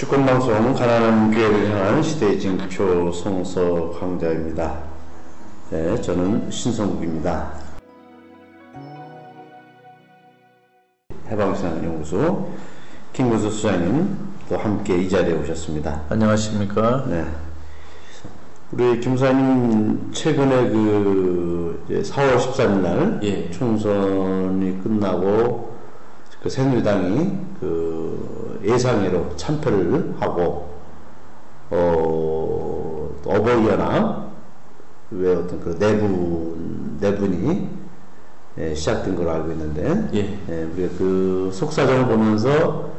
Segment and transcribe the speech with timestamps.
[0.00, 4.78] 주권방송 가난한 교회를 향한 시대의 징표 송서 강자입니다.
[5.68, 7.52] 네, 저는 신성국입니다.
[11.28, 12.50] 해방신앙연구소
[13.12, 14.16] 김구수 수장님
[14.48, 16.00] 또 함께 이 자리에 오셨습니다.
[16.08, 17.04] 안녕하십니까?
[17.06, 17.26] 네.
[18.72, 23.50] 우리 김사님 최근에 그 4월 13일 날 예.
[23.50, 25.76] 총선이 끝나고
[26.42, 30.70] 그 새누리당이 그 예상외로 참패를 하고
[31.70, 34.30] 어 어버이연합
[35.12, 37.68] 왜 어떤 그 내분 내분이
[38.58, 40.38] 예, 시작된 걸로 알고 있는데 예.
[40.48, 42.90] 예, 우리가 그 속사정을 보면서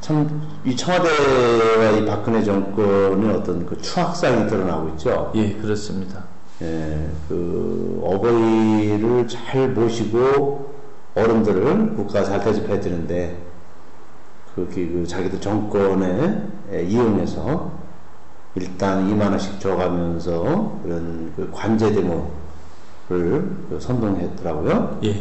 [0.00, 5.30] 참 이 청와대와 이 박근혜 정권의 어떤 그 추악상이 드러나고 있죠.
[5.34, 6.24] 예, 그렇습니다.
[6.60, 10.74] 예, 그 어버이를 잘 모시고
[11.14, 13.38] 어른들을 국가 잘 대접해야 되는데
[14.58, 16.42] 그렇게 그 자기들 정권에
[16.72, 17.70] 예, 이용해서
[18.56, 22.26] 일단 2만 원씩 줘가면서 그런 그 관제 데모를
[23.08, 24.98] 그 선동했더라고요.
[25.04, 25.14] 예.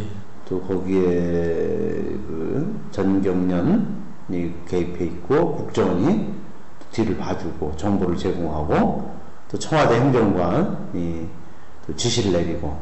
[0.49, 6.33] 또 거기에 그 전경련이 개입해 있고 국정원이
[6.91, 9.11] 뒤를 봐주고 정보를 제공하고
[9.51, 11.27] 또 청와대 행정관이
[11.85, 12.75] 또 지시를 내리고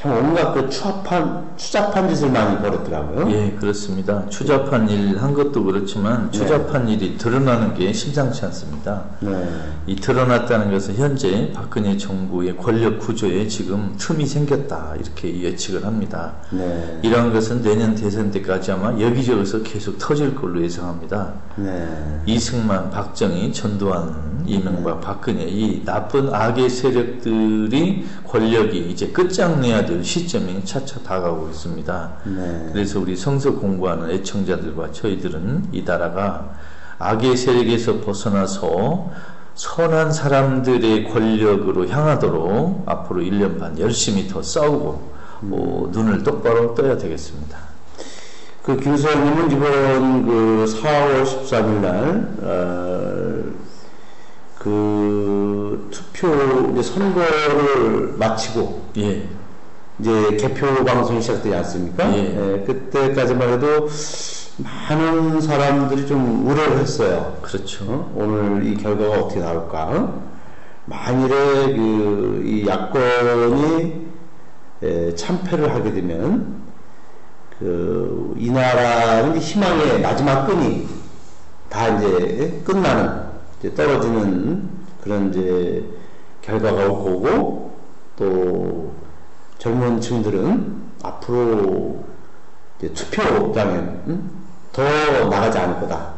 [0.00, 3.30] 참 온갖 그 추잡한 추잡한 짓을 많이 벌였더라고요.
[3.32, 4.26] 예, 그렇습니다.
[4.30, 9.04] 추잡한 일 한 것도 그렇지만 추잡한 일이 드러나는 게 심상치 않습니다.
[9.20, 9.46] 네.
[9.86, 16.32] 이 드러났다는 것은 현재 박근혜 정부의 권력 구조에 지금 틈이 생겼다 이렇게 예측을 합니다.
[16.50, 17.00] 네.
[17.02, 21.34] 이러한 것은 내년 대선 때까지 아마 여기저기서 계속 터질 걸로 예상합니다.
[21.56, 22.22] 네.
[22.24, 31.00] 이승만, 박정희, 전두환, 이명박, 박근혜 이 나쁜 악의 세력들이 권력이 이제 끝장내야 될 시점이 차차
[31.00, 32.12] 다가오고 있습니다.
[32.24, 32.70] 네.
[32.72, 36.54] 그래서 우리 성서 공부하는 애청자들과 저희들은 이 나라가
[36.98, 39.10] 악의 세력에서 벗어나서
[39.54, 45.10] 선한 사람들의 권력으로 향하도록 앞으로 1년 반 열심히 더 싸우고
[45.50, 47.58] 어, 눈을 똑바로 떠야 되겠습니다.
[48.62, 53.44] 그 김수현님은 이번 그 4월 13일 날, 어,
[54.58, 59.26] 그 투표, 이제 선거를 마치고, 예,
[60.00, 62.16] 이제 개표 방송이 시작되지 않습니까?
[62.16, 62.64] 예.
[62.66, 63.88] 그때까지만 해도
[64.58, 67.38] 많은 사람들이 좀 우려를 했어요.
[67.42, 67.84] 그렇죠.
[67.88, 68.12] 어?
[68.16, 70.14] 오늘 이 결과가 어떻게 나올까?
[70.86, 74.06] 만일에 그 이 야권이
[74.82, 76.60] 에, 참패를 하게 되면
[77.58, 80.88] 그 이 나라는 희망의 마지막 끈이
[81.68, 83.22] 다 이제 끝나는
[83.58, 84.68] 이제 떨어지는
[85.02, 85.84] 그런 이제
[86.42, 87.78] 결과가 올 거고
[88.16, 88.92] 또
[89.60, 92.02] 젊은 층들은 앞으로
[92.94, 93.76] 투표장에
[94.06, 94.30] 음?
[94.72, 94.82] 더
[95.28, 96.14] 나가지 않을 거다.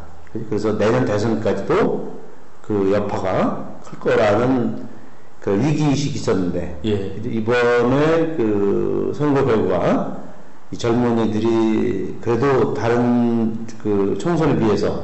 [0.49, 2.19] 그래서 내년 대선까지도
[2.61, 4.87] 그 여파가 클 거라는
[5.41, 6.91] 그 위기의식이 있었는데 예.
[7.29, 10.19] 이번에 그 선거 결과
[10.71, 15.03] 이 젊은이들이 그래도 다른 그 총선에 비해서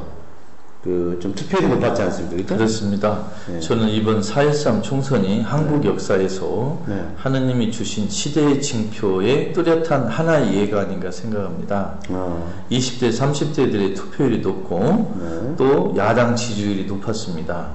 [0.84, 2.38] 그 좀 투표율이 높았지 않습니까?
[2.38, 2.56] 그죠?
[2.56, 3.26] 그렇습니다.
[3.48, 3.60] 네.
[3.60, 7.06] 저는 이번 4.13 총선이 한국 역사에서 네.
[7.18, 12.00] 하느님이 주신 시대의 징표의 뚜렷한 하나의 예가 아닌가 생각합니다.
[12.10, 15.56] 어, 20대, 30대들의 투표율이 높고 네.
[15.58, 17.72] 또 야당 지지율이 높았습니다.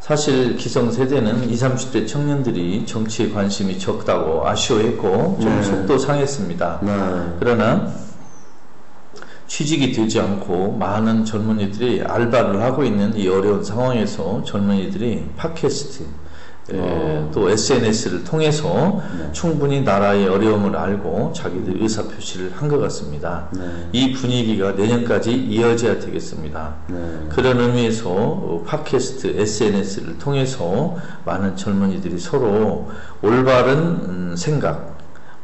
[0.00, 5.62] 사실 기성세대는 20, 30대 청년들이 정치에 관심이 적다고 아쉬워했고 좀 네.
[5.62, 6.80] 속도 상했습니다.
[6.82, 7.36] 네.
[7.40, 7.90] 그러나
[9.46, 16.04] 취직이 되지 않고 많은 젊은이들이 알바를 하고 있는 이 어려운 상황에서 젊은이들이 팟캐스트
[16.72, 17.30] 에, 어.
[17.34, 19.28] 또 SNS를 통해서 네.
[19.32, 23.48] 충분히 나라의 어려움을 알고 자기들 의사 표시를 한 것 같습니다.
[23.54, 23.60] 네.
[23.92, 26.74] 이 분위기가 내년까지 이어져야 되겠습니다.
[26.88, 26.96] 네.
[27.28, 32.88] 그런 의미에서 어, 팟캐스트, SNS를 통해서 많은 젊은이들이 서로
[33.20, 34.93] 올바른 음, 생각,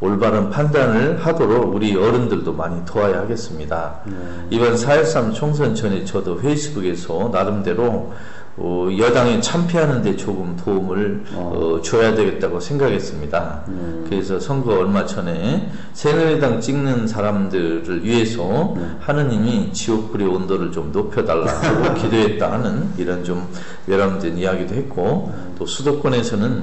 [0.00, 4.00] 올바른 판단을 하도록 우리 어른들도 많이 도와야 하겠습니다.
[4.06, 4.14] 네.
[4.48, 8.12] 이번 4.13 총선 전에 저도 페이스북에서 나름대로
[8.56, 11.52] 어, 여당에 참패하는데 조금 도움을 어.
[11.78, 13.64] 어, 줘야 되겠다고 생각했습니다.
[13.68, 14.06] 음.
[14.08, 18.86] 그래서 선거 얼마 전에 새누리당 찍는 사람들을 위해서 네.
[19.00, 23.48] 하느님이 지옥불의 온도를 좀 높여달라고 기도했다 하는 이런 좀
[23.86, 26.62] 외람된 이야기도 했고 또 수도권에서는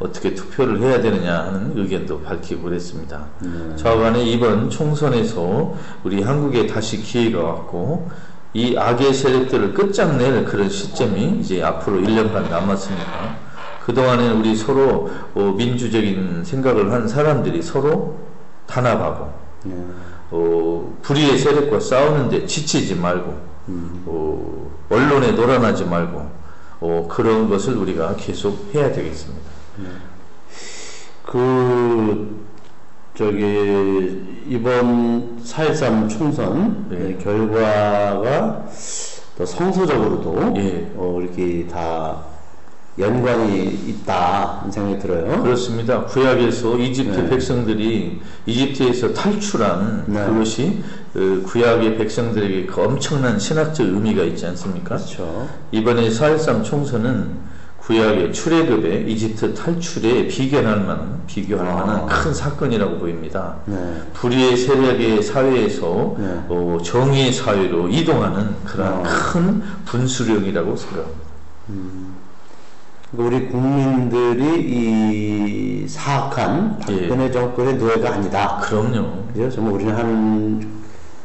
[0.00, 3.26] 어떻게 투표를 해야 되느냐 하는 의견도 밝히고 그랬습니다.
[3.40, 3.76] 네.
[3.76, 5.74] 좌우간에 이번 총선에서
[6.04, 8.10] 우리 한국에 다시 기회가 왔고
[8.54, 13.36] 이 악의 세력들을 끝장낼 그런 시점이 이제 앞으로 1년 반 남았으니까
[13.84, 18.16] 그동안에 우리 서로 어, 민주적인 생각을 한 사람들이 서로
[18.66, 19.32] 단합하고
[19.64, 19.74] 네.
[20.30, 24.02] 어, 불의의 세력과 싸우는데 지치지 말고 음.
[24.06, 26.30] 어, 언론에 놀아나지 말고
[26.80, 29.48] 어, 그런 것을 우리가 계속 해야 되겠습니다.
[31.24, 32.46] 그
[33.18, 36.98] 저기 이번 4.13 총선 네.
[36.98, 38.64] 네, 결과가
[39.36, 40.92] 또 성서적으로도 예.
[40.94, 42.16] 어, 이렇게 다
[42.96, 45.42] 연관이 있다 생각이 들어요.
[45.42, 46.04] 그렇습니다.
[46.04, 47.28] 구약에서 이집트 네.
[47.28, 50.24] 백성들이 이집트에서 탈출한 네.
[50.24, 50.78] 그것이
[51.12, 54.94] 그 구약의 백성들에게 그 엄청난 신학적 의미가 있지 않습니까?
[54.94, 55.48] 그렇죠.
[55.72, 57.47] 이번에 4.13 총선은
[57.88, 61.74] 구약의 출애굽의 이집트 탈출에 비견할 만한, 비교할 아.
[61.74, 63.56] 만한 큰 사건이라고 보입니다.
[63.64, 64.02] 네.
[64.12, 66.44] 불의의 세력의 사회에서 네.
[66.48, 69.02] 어, 정의의 사회로 이동하는 그런 어.
[69.02, 71.28] 큰 분수령이라고 생각합니다.
[73.14, 77.08] 우리 국민들이 이 사악한 예.
[77.08, 78.58] 박근혜 정권의 노예가 아니다.
[78.64, 79.24] 그럼요.
[79.32, 79.48] 그죠?
[79.50, 80.82] 정말 우리는 한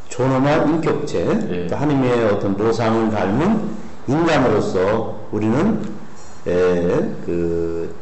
[0.07, 1.67] 존엄한 인격체, 예.
[1.67, 6.02] 또 하나님의 어떤 모상을 닮은 인간으로서 우리는 에,
[6.43, 7.93] 그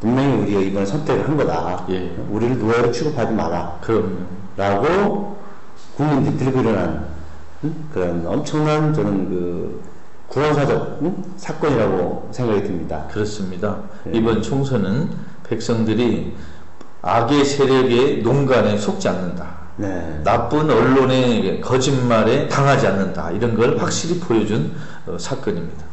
[0.00, 1.86] 분명히 우리가 이번에 선택을 한 거다.
[1.90, 2.14] 예.
[2.30, 3.78] 우리를 노예로 취급하지 마라.
[3.80, 4.16] 그럼요.
[4.56, 5.36] 라고
[5.96, 7.06] 국민들이 들고 일어난
[7.64, 7.74] 응?
[7.92, 9.82] 그런 엄청난 저는 그
[10.28, 11.24] 구원사적 응?
[11.36, 13.06] 사건이라고 생각이 듭니다.
[13.10, 13.78] 그렇습니다.
[14.06, 14.18] 예.
[14.18, 15.10] 이번 총선은
[15.48, 16.34] 백성들이
[17.02, 19.56] 악의 세력의 농간에 속지 않는다.
[19.76, 20.20] 네.
[20.24, 23.30] 나쁜 언론의 거짓말에 당하지 않는다.
[23.30, 24.72] 이런 걸 확실히 보여준
[25.06, 25.85] 어, 사건입니다.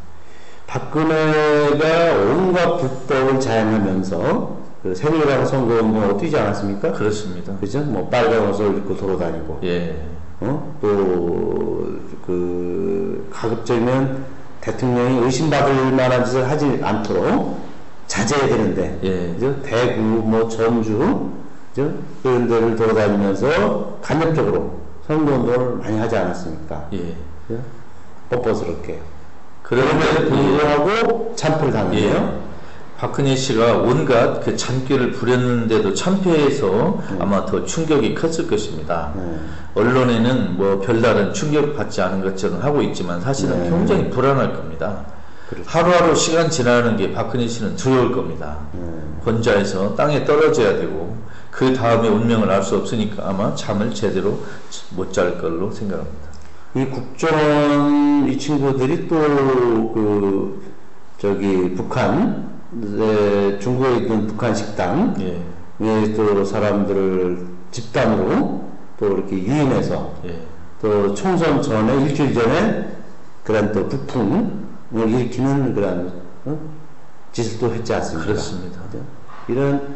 [0.68, 6.92] 박근혜가 온갖 불법을 자행하면서 그 새누리당 선거운동을 뛰지 않았습니까?
[6.92, 7.56] 그렇습니다.
[7.58, 7.80] 그죠?
[7.82, 9.96] 뭐 빨간 옷을 입고 돌아다니고, 예.
[10.42, 10.78] 어?
[10.82, 11.88] 또,
[12.26, 14.26] 그, 가급적이면
[14.60, 17.62] 대통령이 의심받을 만한 짓을 하지 않도록
[18.08, 19.34] 자제해야 되는데, 예.
[19.34, 19.62] 그죠?
[19.62, 21.32] 대구, 뭐 전주,
[21.74, 21.94] 그죠?
[22.22, 26.88] 그런 데를 돌아다니면서 간접적으로 선거운동을 많이 하지 않았습니까?
[26.92, 27.16] 예.
[27.48, 27.62] 그죠?
[28.30, 29.13] 뻔뻔스럽게.
[29.64, 32.14] 그러면 그럼에도 불구하고 참패를 당했네요.
[32.40, 32.44] 예.
[32.98, 39.12] 박근혜 씨가 온갖 그 잔꾀를 부렸는데도 참패해서 아마 더 충격이 컸을 것입니다.
[39.16, 39.40] 네.
[39.76, 43.70] 언론에는 뭐 별다른 충격받지 않은 것처럼 하고 있지만 사실은 네.
[43.70, 45.06] 굉장히 불안할 겁니다.
[45.50, 45.70] 그렇죠.
[45.70, 48.60] 하루하루 시간 지나는 게 박근혜 씨는 두려울 겁니다.
[48.72, 48.82] 네.
[49.26, 51.18] 권좌에서 땅에 떨어져야 되고
[51.52, 54.40] 그 다음에 운명을 알 수 없으니까 아마 잠을 제대로
[54.92, 56.33] 못 잘 걸로 생각합니다.
[56.76, 59.16] 이 국정원 이 친구들이 또
[59.94, 60.62] 그
[61.18, 65.42] 저기 북한 네, 중국에 있는 북한 식당 예,
[65.80, 68.64] 에또 사람들을 집단으로
[69.00, 70.42] 또 이렇게 유인해서 예,
[70.82, 72.98] 또 총선 전에 일주일 전에
[73.44, 74.50] 그런 또 북풍을
[74.92, 76.12] 일으키는 그런
[76.46, 76.60] 어?
[77.32, 78.26] 짓을 또 했지 않습니까?
[78.28, 78.82] 그렇습니다.
[79.48, 79.96] 이런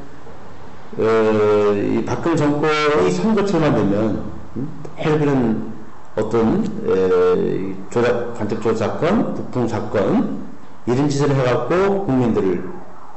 [0.98, 4.24] 어, 이 박근혜 정권이 선거철만 되면
[4.56, 5.77] 음, 늘 그런
[6.18, 10.48] 어떤 에, 조작 간첩 조작 사건, 북풍 사건
[10.86, 12.64] 이런 짓을 해갖고 국민들을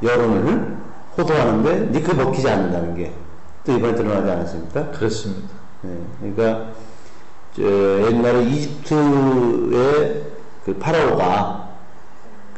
[0.02, 0.76] 여론을
[1.18, 3.12] 호도하는데 니크 먹히지 않는다는 게
[3.64, 4.90] 또 이번에 드러나지 않았습니까?
[4.90, 5.48] 그렇습니다.
[5.84, 6.72] 예, 그러니까
[7.54, 10.24] 저 옛날에 이집트의
[10.64, 11.68] 그 파라오가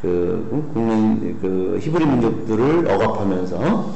[0.00, 3.94] 그 음, 국민 그 히브리 민족들을 억압하면서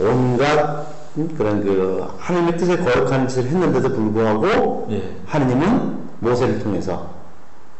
[0.00, 0.95] 온갖 음,
[1.36, 7.08] 그런 그 하나님의 뜻에 거역하는 짓을 했는데도 불구하고 예, 하느님은 모세를 통해서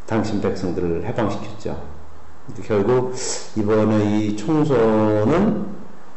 [0.06, 1.76] 당신 백성들을 해방시켰죠.
[2.64, 3.14] 결국
[3.56, 5.66] 이번에 이 총선은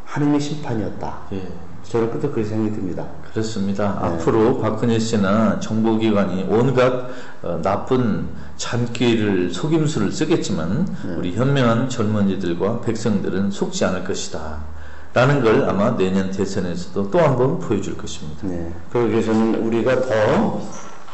[0.05, 1.17] 하나님의 심판이었다.
[1.33, 1.47] 예.
[1.83, 3.05] 저는 그때 그렇게 생각이 듭니다.
[3.31, 3.99] 그렇습니다.
[3.99, 4.07] 네.
[4.07, 7.07] 앞으로 박근혜 씨나 정보기관이 온갖
[7.41, 8.27] 어, 나쁜
[8.57, 11.15] 잔꾀를 속임수를 쓰겠지만 네.
[11.15, 14.59] 우리 현명한 젊은이들과 백성들은 속지 않을 것이다.
[15.13, 18.47] 라는 걸 아마 내년 대선에서도 또 한 번 보여줄 것입니다.
[18.47, 18.71] 네.
[18.91, 20.61] 그러기 위해서는 우리가 더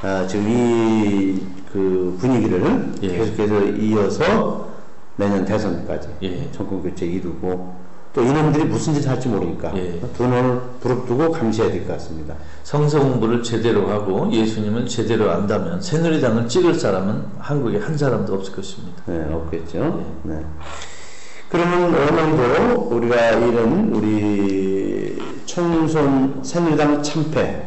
[0.02, 1.42] 아, 지금 이
[1.75, 3.08] 그 분위기를 예.
[3.10, 4.70] 계속해서 이어서
[5.18, 6.50] 내년 대선까지 예.
[6.54, 7.75] 정권 교체 이루고
[8.14, 10.00] 또 이놈들이 무슨 짓을 할지 모르니까 예.
[10.16, 12.34] 두 눈을 부릅뜨고 감시해야 될 것 같습니다.
[12.64, 19.04] 성서 공부를 제대로 하고 예수님을 제대로 안다면 새누리당을 찍을 사람은 한국에 한 사람도 없을 것입니다.
[19.06, 20.06] 네, 없겠죠.
[20.24, 20.46] 네.
[21.56, 27.66] 그러면 오늘도 우리가 이런 우리 총선 새누리당 참패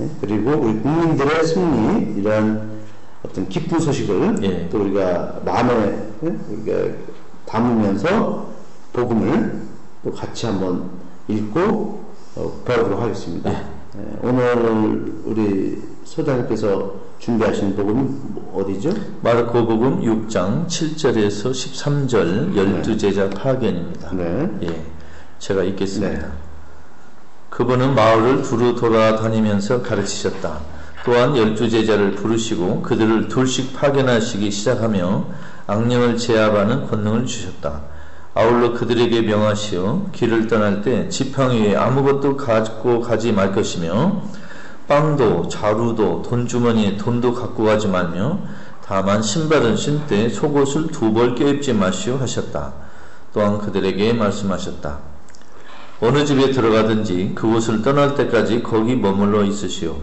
[0.00, 0.08] 예?
[0.22, 2.78] 그리고 우리 국민들의 승리 이런
[3.22, 4.68] 어떤 기쁜 소식을 예.
[4.70, 6.38] 또 우리가 마음에 예?
[6.48, 6.96] 우리가
[7.44, 8.48] 담으면서
[8.94, 9.60] 복음을
[10.02, 10.88] 또 같이 한번
[11.28, 12.04] 읽고
[12.34, 13.50] 어, 배우도록 하겠습니다.
[13.50, 18.92] 예, 오늘 우리 소장님께서 준비하신 복음이 뭐- 어디죠?
[19.22, 24.10] 마르코복음 6장 7절에서 13절 열두 제자 파견입니다.
[24.12, 24.48] 네.
[24.62, 24.82] 예,
[25.38, 26.18] 제가 읽겠습니다.
[26.18, 26.24] 네.
[27.50, 30.58] 그분은 마을을 두루 돌아다니면서 가르치셨다.
[31.04, 35.24] 또한 열두 제자를 부르시고 그들을 둘씩 파견하시기 시작하며
[35.66, 37.82] 악령을 제압하는 권능을 주셨다.
[38.34, 44.22] 아울러 그들에게 명하시어 길을 떠날 때 지팡이에 아무것도 갖고 가지 말 것이며
[44.88, 48.38] 빵도 자루도 돈주머니에 돈도 갖고 가지 말며
[48.82, 52.72] 다만 신발은 신 때 속옷을 두 벌 껴입지 마시오 하셨다.
[53.34, 54.98] 또한 그들에게 말씀하셨다.
[56.00, 59.96] 어느 집에 들어가든지 그곳을 떠날 때까지 거기 머물러 있으시오.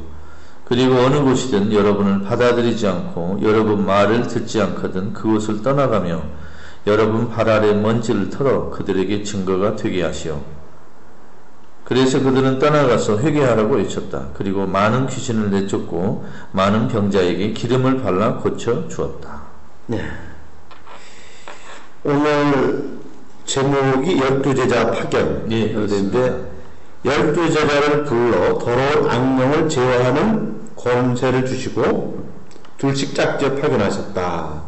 [0.66, 6.22] 그리고 어느 곳이든 여러분을 받아들이지 않고 여러분 말을 듣지 않거든 그곳을 떠나가며
[6.86, 10.42] 여러분 발 아래 먼지를 털어 그들에게 증거가 되게 하시오.
[11.86, 14.30] 그래서 그들은 떠나가서 회개하라고 외쳤다.
[14.34, 19.44] 그리고 많은 귀신을 내쫓고 많은 병자에게 기름을 발라 고쳐 주었다.
[19.86, 20.04] 네.
[22.04, 23.00] 오늘
[23.46, 25.46] 제목이 열두 제자 파견.
[25.52, 26.52] 예, 그런데
[27.06, 32.26] 열두 제자를 불러 더러운 악령을 제어하는 권세를 주시고
[32.80, 34.65] 둘씩 짝지어 파견하셨다.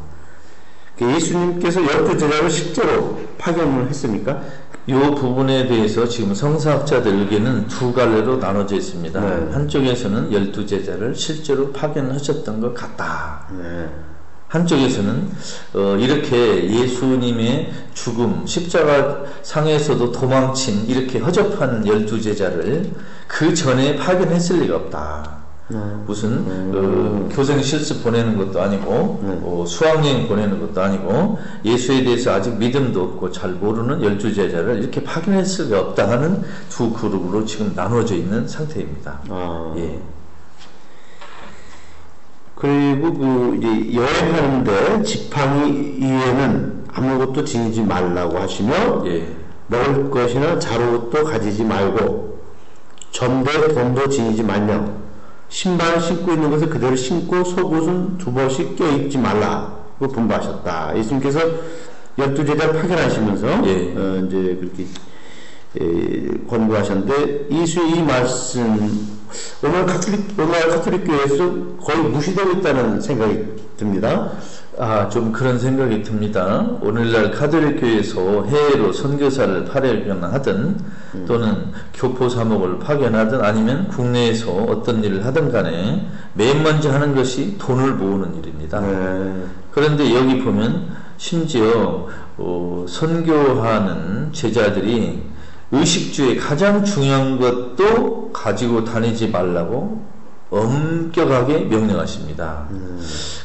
[0.98, 4.42] 그 예수님께서 열두 제자를 실제로 파견을 했습니까?
[4.88, 9.20] 이 부분에 대해서 지금 성사학자들 의견은 두 갈래로 나눠져 있습니다.
[9.20, 9.54] 네.
[9.54, 13.48] 한쪽에서는 열두 제자를 실제로 파견하셨던 것 같다.
[13.60, 13.90] 네.
[14.48, 15.30] 한쪽에서는
[15.74, 22.92] 어, 이렇게 예수님의 죽음 십자가 상에서도 도망친 이렇게 허접한 열두 제자를
[23.28, 25.47] 그 전에 파견했을 리가 없다.
[25.72, 26.04] 음.
[26.08, 29.42] 무슨 어, 교생 실습 보내는 것도 아니고 음.
[29.44, 35.04] 어, 수학여행 보내는 것도 아니고 예수에 대해서 아직 믿음도 없고 잘 모르는 열두 제자를 이렇게
[35.04, 39.20] 파견했을 리가 없다 하는 두 그룹으로 지금 나눠져 있는 상태입니다.
[39.30, 39.74] 아.
[39.78, 40.00] 예.
[42.56, 49.28] 그리고 그 이제 여행하는데 지팡이 이외에는 아무것도 지니지 말라고 하시며 예.
[49.68, 52.40] 먹을 것이나 자루도 가지지 말고
[53.12, 55.07] 전대 돈도 지니지 말며
[55.50, 60.98] 신발을 신고 있는 것을 그대로 신고 속옷은 두 벌씩 껴입지 말라고 분부하셨다.
[60.98, 61.40] 예수님께서
[62.18, 63.96] 열두 제자 파견하시면서 예.
[63.96, 64.86] 어, 이제 그렇게
[65.80, 69.18] 에, 권고하셨는데 예수의 이 말씀
[69.64, 73.46] 오늘 카톨릭 오늘 카톨릭 교회에서 거의 무시되고 있다는 생각이
[73.78, 74.32] 듭니다.
[74.80, 76.68] 아, 좀 그런 생각이 듭니다.
[76.82, 80.78] 오늘날 카톨릭 교회에서 해외로 선교사를 파견하든
[81.26, 87.96] 또는 교포 사목을 파견하든 아니면 국내에서 어떤 일을 하든 간에 맨 먼저 하는 것이 돈을
[87.96, 88.80] 모으는 일입니다.
[88.80, 89.46] 네.
[89.72, 92.08] 그런데 여기 보면 심지어
[92.38, 95.24] 어, 선교하는 제자들이
[95.72, 100.06] 의식주의 가장 중요한 것도 가지고 다니지 말라고
[100.50, 102.68] 엄격하게 명령하십니다.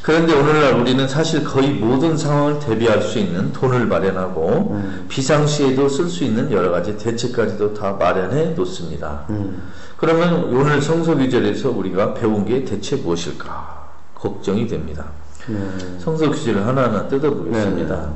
[0.02, 6.24] 그런데 오늘날 우리는 사실 거의 모든 상황을 대비할 수 있는 돈을 마련하고 비상시에도 쓸 수
[6.24, 9.24] 있는 여러 가지 대책까지도 다 마련해 놓습니다.
[9.30, 9.62] 음.
[9.96, 13.82] 그러면 오늘 성서규절에서 우리가 배운 게 대체 무엇일까?
[14.14, 15.06] 걱정이 됩니다.
[15.48, 15.58] 네.
[15.98, 18.10] 성서규절을 하나하나 뜯어보겠습니다.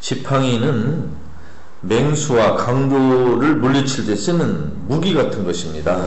[0.00, 1.10] 지팡이는
[1.82, 6.00] 맹수와 강도를 물리칠 때 쓰는 무기 같은 것입니다.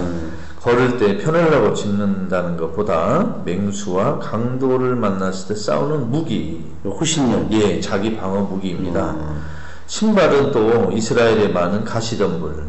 [0.65, 7.49] 걸을 때 편하려고 짚는다는 것보다 맹수와 강도를 만났을 때 싸우는 무기, 호신용.
[7.51, 9.15] 예, 자기 방어 무기입니다.
[9.85, 12.63] 신발은 또 이스라엘에 많은 가시덤불,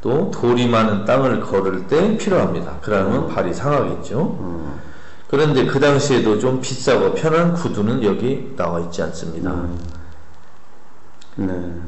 [0.00, 2.78] 또 돌이 많은 땅을 걸을 때 필요합니다.
[2.80, 4.78] 그러면 발이 상하겠죠.
[5.28, 9.54] 그런데 그 당시에도 좀 비싸고 편한 구두는 여기 나와 있지 않습니다.
[11.36, 11.82] 네.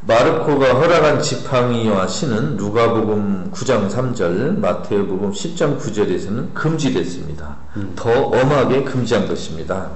[0.00, 7.56] 마르코가 허락한 지팡이와 신은 누가복음 9장 3절, 마테오복음 10장 9절에서는 금지됐습니다.
[7.96, 9.90] 더 엄하게 금지한 것입니다.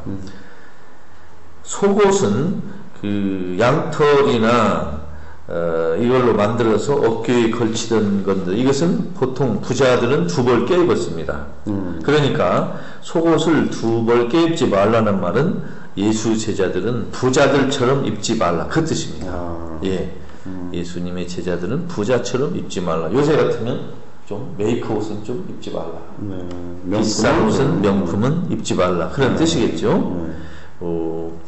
[1.62, 2.62] 속옷은
[3.00, 5.02] 그 양털이나
[5.48, 11.46] 어, 이걸로 만들어서 어깨에 걸치던 건데 이것은 보통 부자들은 두벌 껴입었습니다.
[12.02, 15.62] 그러니까 속옷을 두벌 껴입지 말라는 말은
[15.96, 19.30] 예수 제자들은 부자들처럼 입지 말라 그 뜻입니다.
[19.30, 19.80] 아.
[19.84, 20.12] 예,
[20.72, 23.12] 예수님의 제자들은 부자처럼 입지 말라.
[23.12, 23.92] 요새 같으면
[24.26, 25.92] 좀 메이크 옷은 좀 입지 말라.
[26.18, 26.98] 네.
[26.98, 29.10] 비싼 옷은 명품은 입지 말라.
[29.10, 29.92] 그런 뜻이겠죠.
[30.26, 30.34] 네.
[30.80, 31.38] 어,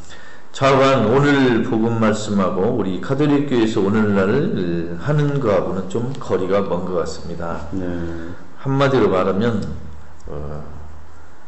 [0.53, 7.67] 자관 오늘 복음 말씀하고 우리 카톨릭 교회에서 오늘날을 하는 거하고는 좀 거리가 먼 것 같습니다.
[7.73, 7.87] 네.
[8.59, 9.65] 한마디로 말하면
[10.27, 10.63] 어,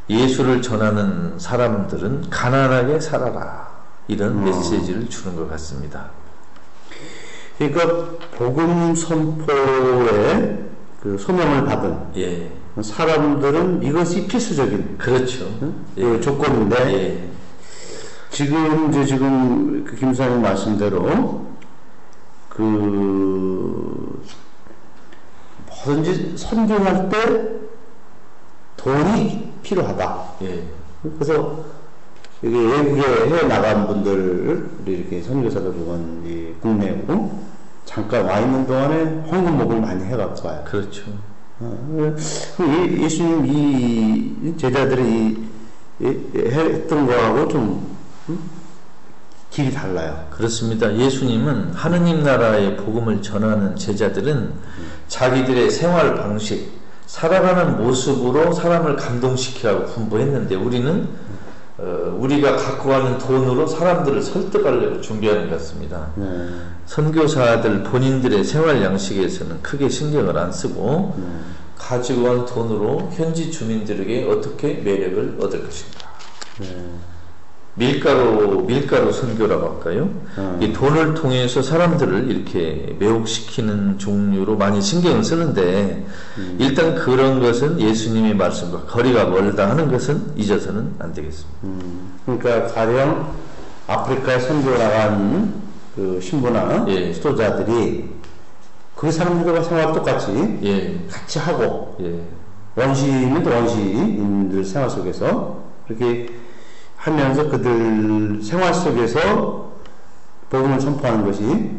[0.09, 3.67] 예수를 전하는 사람들은 가난하게 살아라.
[4.09, 6.11] 이런 메시지를 주는 것 같습니다.
[7.59, 10.65] 그러니까 복음 선포에
[11.01, 15.47] 그 소명을 받은 예, 사람들은 이것이 필수적인 그렇죠.
[15.95, 17.31] 그 조건인데 예,
[18.31, 21.47] 지금 이제 지금 그 김사님 말씀대로
[22.49, 22.63] 그
[25.85, 27.49] 뭐든지 선교할 때
[28.77, 30.25] 돈이 필요하다.
[30.43, 30.63] 예.
[31.19, 31.65] 그래서
[32.43, 37.33] 이게 외국에 해 나간 분들 이렇게 선교사들 보면 이 국내로
[37.85, 40.63] 잠깐 와 있는 동안에 헌금목을 많이 해갖고 와요.
[40.67, 41.03] 그렇죠.
[41.59, 42.15] 어,
[42.61, 45.49] 이 예수님 이 제자들이
[46.01, 47.97] 이, 이- 했던 거하고 좀
[48.29, 48.39] 음?
[49.51, 50.27] 길이 달라요.
[50.31, 50.95] 그렇습니다.
[50.95, 54.53] 예수님은 하느님 나라의 복음을 전하는 제자들은
[55.09, 56.76] 자기들의 생활 방식,
[57.07, 61.09] 살아가는 모습으로 사람을 감동시키라고 분부했는데 우리는
[61.79, 66.11] 어, 우리가 갖고 가는 돈으로 사람들을 설득하려고 준비하는 것 같습니다.
[66.17, 66.49] 네.
[66.87, 71.55] 선교사들 본인들의 생활 양식에서는 크게 신경을 안 쓰고 음.
[71.77, 76.09] 가지고 간 돈으로 현지 주민들에게 어떻게 매력을 얻을 것인가.
[76.61, 76.91] 네.
[77.77, 80.09] 밀가루 밀가루 선교라고 할까요?
[80.39, 80.59] 음.
[80.61, 86.07] 이 돈을 통해서 사람들을 이렇게 매혹시키는 종류로 많이 신경을 쓰는데
[86.39, 86.57] 음.
[86.59, 91.59] 일단 그런 것은 예수님의 말씀과 거리가 멀다 하는 것은 잊어서는 안 되겠습니다.
[91.65, 93.35] 음, 그러니까 가령
[93.87, 95.53] 아프리카에 선교 나간
[95.95, 97.13] 그 신부나 예.
[97.13, 98.17] 수도자들이
[98.95, 102.21] 그 사람들과 생활 똑같이 예, 같이 하고 예,
[102.75, 106.46] 원시인은 또 원시인들 생활 속에서 그렇게
[106.97, 109.73] 하면서 그들 생활 속에서
[110.51, 111.77] 복음을 선포하는 것이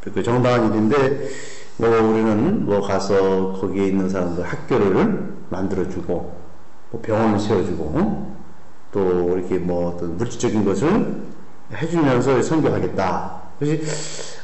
[0.00, 1.28] 그 정당한 일인데
[1.76, 6.38] 뭐 우리는 뭐 가서 거기에 있는 사람들 학교를 만들어주고
[6.90, 8.36] 뭐 병원을 세워주고 어?
[8.92, 11.22] 또 이렇게 뭐 어떤 물질적인 것을
[11.72, 13.42] 해주면서 선교하겠다.
[13.58, 13.92] 그래서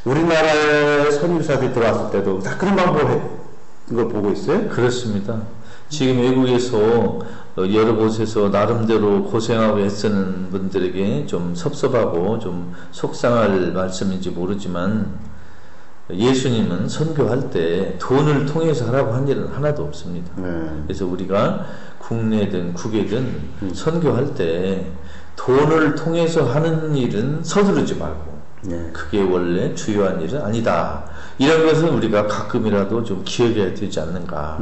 [0.05, 3.23] 우리나라에 선교사들이 들어왔을 때도 다 그런 방법을
[3.95, 4.69] 걸 보고 있어요.
[4.69, 5.43] 그렇습니다.
[5.95, 6.77] 지금 외국에서
[7.57, 15.17] 어, 여러 곳에서 나름대로 고생하고 애쓰는 분들에게 좀 섭섭하고 좀 속상할 말씀인지 모르지만
[16.11, 20.33] 예수님은 선교할 때 돈을 통해서 하라고 한 일은 하나도 없습니다.
[20.37, 20.83] 네.
[20.85, 21.65] 그래서 우리가
[21.99, 24.87] 국내든 국외든 선교할 때
[25.37, 28.91] 돈을 통해서 하는 일은 서두르지 말고 네.
[28.93, 31.05] 그게 원래 주요한 일은 아니다.
[31.39, 34.59] 이런 것은 우리가 가끔이라도 좀 기억해야 되지 않는가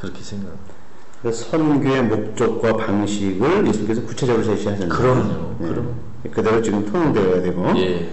[0.00, 0.74] 그렇게 생각합니다.
[1.20, 5.56] 그래서 선교의 목적과 방식을 예수님께서 구체적으로 제시하셨는데 그럼요.
[5.58, 5.68] 네.
[5.68, 5.94] 그럼.
[6.32, 8.08] 그대로 지금 통용되어야 되고 예,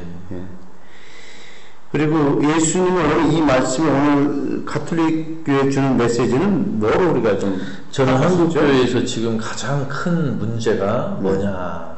[1.91, 7.59] 그리고 예수님은 이 말씀이 오늘 가톨릭 교회 주는 메시지는 뭐로 우리가 좀
[7.91, 8.53] 저는 한국?
[8.53, 11.95] 교회에서 지금 가장 큰 문제가 뭐냐?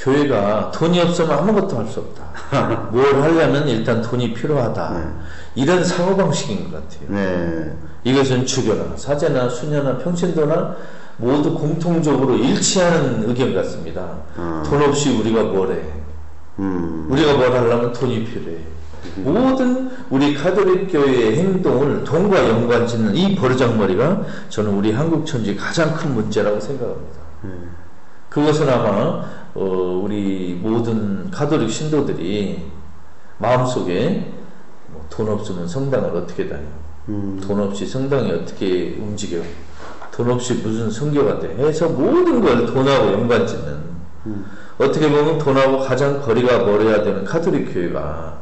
[0.00, 2.24] 교회가 돈이 없으면 아무것도 할 수 없다.
[2.90, 4.90] 뭘 하려면 일단 돈이 필요하다.
[4.94, 5.04] 네.
[5.54, 7.08] 이런 사고 방식인 것 같아요.
[7.08, 7.76] 네.
[8.04, 10.76] 이것은 주교나 사제나 수녀나 평신도나
[11.18, 14.16] 모두 공통적으로 일치하는 의견 같습니다.
[14.36, 14.62] 어.
[14.64, 15.80] 돈 없이 우리가 뭘 해?
[16.60, 17.06] 음.
[17.10, 18.56] 우리가 뭘 하려면 돈이 필요해.
[19.16, 25.94] 모든 우리 카톨릭 교회의 행동을 돈과 연관 짓는 이 버르장머리가 저는 우리 한국 천지 가장
[25.94, 27.18] 큰 문제라고 생각합니다.
[27.44, 27.70] 음.
[28.30, 32.62] 그것은 아마 어, 우리 모든 카톨릭 신도들이
[33.38, 34.32] 마음속에
[34.92, 36.62] 뭐 돈 없으면 성당을 어떻게 다녀?
[37.08, 37.40] 음.
[37.44, 39.42] 돈 없이 성당이 어떻게 움직여?
[40.12, 41.56] 돈 없이 무슨 성교가 돼?
[41.58, 43.90] 해서 모든 걸 돈하고 연관 짓는
[44.78, 48.40] 어떻게 보면 돈하고 가장 거리가 멀어야 되는 카톨릭 교회가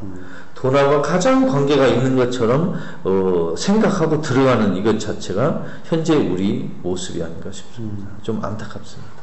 [0.54, 8.08] 돈하고 가장 관계가 있는 것처럼 어, 생각하고 들어가는 이것 자체가 현재 우리 모습이 아닌가 싶습니다.
[8.22, 9.17] 좀 안타깝습니다.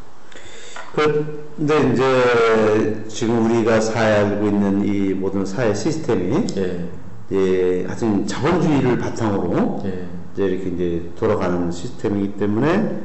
[0.95, 6.89] 그런데 이제 지금 우리가 사회 알고 있는 이 모든 사회 시스템이 예,
[7.33, 13.01] 예, 하여튼 자본주의를 바탕으로 예, 이제 이렇게 이제 돌아가는 시스템이기 때문에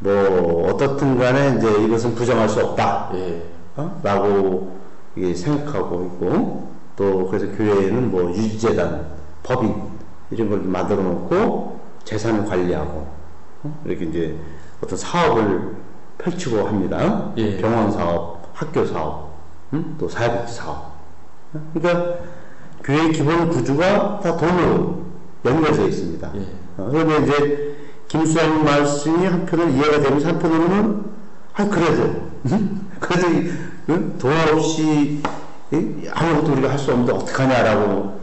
[0.00, 3.12] 뭐 어떻든 간에 이제 이것은 부정할 수 없다.
[3.14, 3.44] 예,
[3.76, 3.98] 어?
[4.02, 4.76] 라고
[5.16, 9.06] 이게 생각하고 있고 또 그래서 교회에는 뭐 유지재단,
[9.42, 9.74] 법인
[10.30, 13.06] 이런 걸 만들어 놓고 재산을 관리하고
[13.62, 13.82] 어?
[13.86, 14.36] 이렇게 이제
[14.82, 15.89] 어떤 사업을
[16.22, 17.32] 펼치고 합니다.
[17.36, 17.56] 예.
[17.58, 19.30] 병원 사업, 학교 사업,
[19.72, 19.96] 음?
[19.98, 20.92] 또 사회복지 사업.
[21.54, 21.60] 어?
[21.74, 22.14] 그러니까
[22.84, 25.02] 교회의 기본 구조가 다 돈으로
[25.44, 26.30] 연결되어 있습니다.
[26.36, 26.40] 예.
[26.76, 27.76] 어, 그런데 이제
[28.08, 31.04] 김수환 말씀이 한편으로 이해가 되면서 한편으로는
[31.54, 32.02] 아 그래도
[32.50, 32.80] 응?
[33.00, 33.52] 그래도 이,
[33.90, 34.18] 응?
[34.18, 35.22] 돈 없이
[35.72, 36.08] 이?
[36.12, 38.19] 아무것도 우리가 할 수 없는데 어떡하냐라고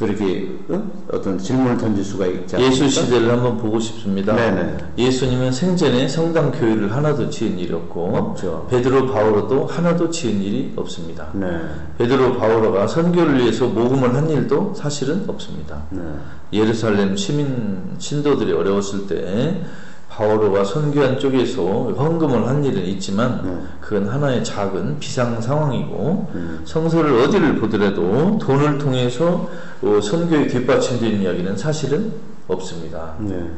[0.00, 0.90] 또 이렇게 응?
[1.12, 2.66] 어떤 질문을 던질 수가 있지 않습니까?
[2.66, 4.34] 예수 시대를 한번 보고 싶습니다.
[4.34, 4.78] 네네.
[4.96, 8.66] 예수님은 생전에 성당 교회를 하나도 지은 일이 없고 없죠.
[8.70, 11.28] 베드로 바오로도 하나도 지은 일이 없습니다.
[11.34, 11.46] 네.
[11.98, 15.82] 베드로 바오로가 선교를 위해서 모금을 한 일도 사실은 없습니다.
[15.90, 16.00] 네.
[16.54, 19.60] 예루살렘 시민 신도들이 어려웠을 때
[20.20, 23.58] 바오로가 선교한 쪽에서 헌금을 한 일은 있지만 네.
[23.80, 26.60] 그건 하나의 작은 비상 상황이고 음.
[26.66, 29.48] 성서를 어디를 보더라도 돈을 통해서
[29.80, 32.12] 어, 선교에 뒷받침되는 이야기는 사실은
[32.48, 33.14] 없습니다.
[33.18, 33.50] 네.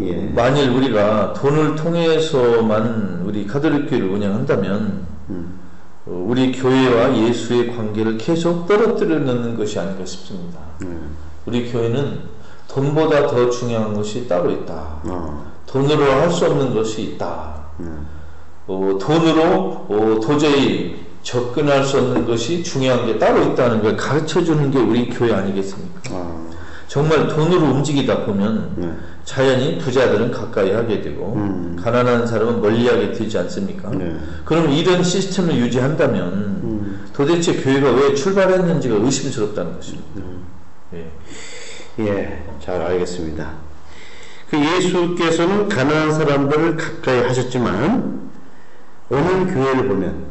[0.00, 0.14] 예.
[0.34, 5.60] 만일 우리가 돈을 통해서만 우리 가톨릭 교회를 운영한다면 음.
[6.06, 10.58] 어, 우리 교회와 예수의 관계를 계속 떨어뜨려 놓는 것이 아닌가 싶습니다.
[10.82, 11.14] 음.
[11.46, 12.31] 우리 교회는
[12.72, 15.00] 돈보다 더 중요한 것이 따로 있다.
[15.04, 15.52] 어.
[15.66, 17.54] 돈으로 할 수 없는 것이 있다.
[17.80, 18.06] 음.
[18.66, 24.70] 어, 돈으로 어, 도저히 접근할 수 없는 것이 중요한 게 따로 있다는 걸 가르쳐 주는
[24.70, 26.00] 게 우리 교회 아니겠습니까?
[26.10, 26.50] 어.
[26.88, 28.92] 정말 돈으로 움직이다 보면 네.
[29.24, 31.76] 자연히 부자들은 가까이 하게 되고 음.
[31.82, 33.90] 가난한 사람은 멀리하게 되지 않습니까?
[33.90, 34.16] 네.
[34.44, 37.06] 그럼 이런 시스템을 유지한다면 음.
[37.14, 40.06] 도대체 교회가 왜 출발했는지가 의심스럽다는 것입니다.
[40.16, 40.42] 음.
[40.94, 41.10] 예.
[41.98, 43.52] 예, 잘 알겠습니다.
[44.50, 48.30] 그 예수께서는 가난한 사람들을 가까이 하셨지만
[49.10, 50.26] 오늘 교회를 보면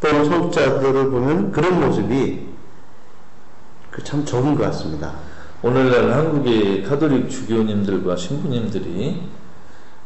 [0.00, 2.46] 또는 성자들을 보면 그런 모습이
[3.90, 5.14] 그 참 적은 것 같습니다.
[5.62, 9.22] 오늘날 한국의 가톨릭 주교님들과 신부님들이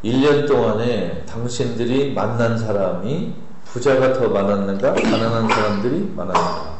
[0.04, 3.34] 1년 동안에 당신들이 만난 사람이
[3.66, 6.78] 부자가 더 많았는가 가난한 사람들이 많았는가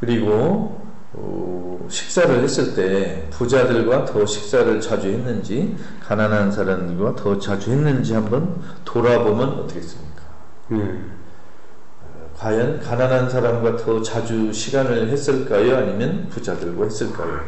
[0.00, 0.83] 그리고
[1.16, 8.60] 어, 식사를 했을 때 부자들과 더 식사를 자주 했는지 가난한 사람들과 더 자주 했는지 한번
[8.84, 10.22] 돌아보면 어떻겠습니까?
[10.72, 11.12] 음.
[12.36, 15.76] 과연 가난한 사람과 더 자주 시간을 했을까요?
[15.76, 17.40] 아니면 부자들과 했을까요?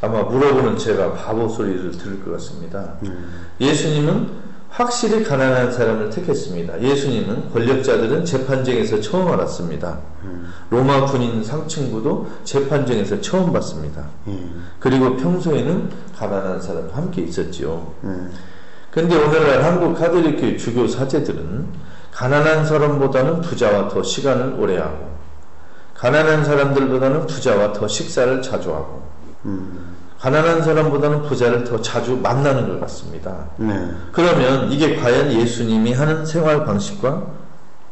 [0.00, 2.96] 아마 물어보는 제가 바보 소리를 들을 것 같습니다.
[3.02, 3.46] 음.
[3.60, 4.45] 예수님은
[4.76, 6.82] 확실히 가난한 사람을 택했습니다.
[6.82, 9.98] 예수님은 권력자들은 재판정에서 처음 알았습니다.
[10.24, 10.52] 음.
[10.68, 14.04] 로마 군인 상층부도 재판정에서 처음 봤습니다.
[14.26, 14.68] 음.
[14.78, 17.90] 그리고 평소에는 가난한 사람과 함께 있었지요.
[18.04, 18.30] 음.
[18.90, 21.66] 근데 오늘날 한국 가톨릭 교회 주교 사제들은
[22.12, 25.10] 가난한 사람보다는 부자와 더 시간을 오래 하고
[25.94, 29.02] 가난한 사람들보다는 부자와 더 식사를 자주 하고
[29.46, 29.95] 음.
[30.26, 33.48] 가난한 사람보다는 부자를 더 자주 만나는 것 같습니다.
[33.58, 33.92] 네.
[34.10, 37.32] 그러면 이게 과연 예수님이 하는 생활 방식과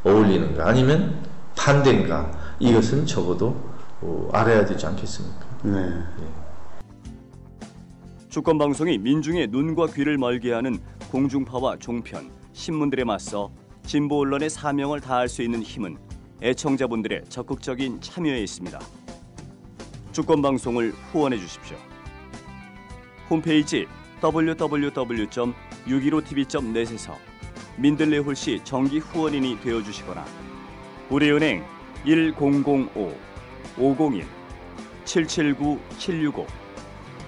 [0.03, 1.15] 어울리는가 아니면
[1.55, 3.57] 반대인가 이것은 적어도
[4.01, 5.47] 어, 알아야 되지 않겠습니까?
[5.63, 5.89] 네.
[8.29, 10.81] 주권 방송이 민중의 눈과 귀를 멀게 하는
[11.13, 13.53] 공중파와 종편, 신문들에 맞서
[13.87, 15.99] 진보 언론의 사명을 다할 수 있는 힘은
[16.43, 18.81] 애청자분들의 적극적인 참여에 있습니다.
[20.11, 21.77] 주권 방송을 후원해 주십시오.
[23.31, 23.87] 홈페이지
[24.23, 27.17] www.615tv.net에서
[27.77, 30.25] 민들레 홀씨 정기 후원인이 되어 주시거나
[31.11, 31.65] 우리은행
[32.05, 33.15] 1005
[33.77, 34.25] 501
[35.05, 36.47] 779 765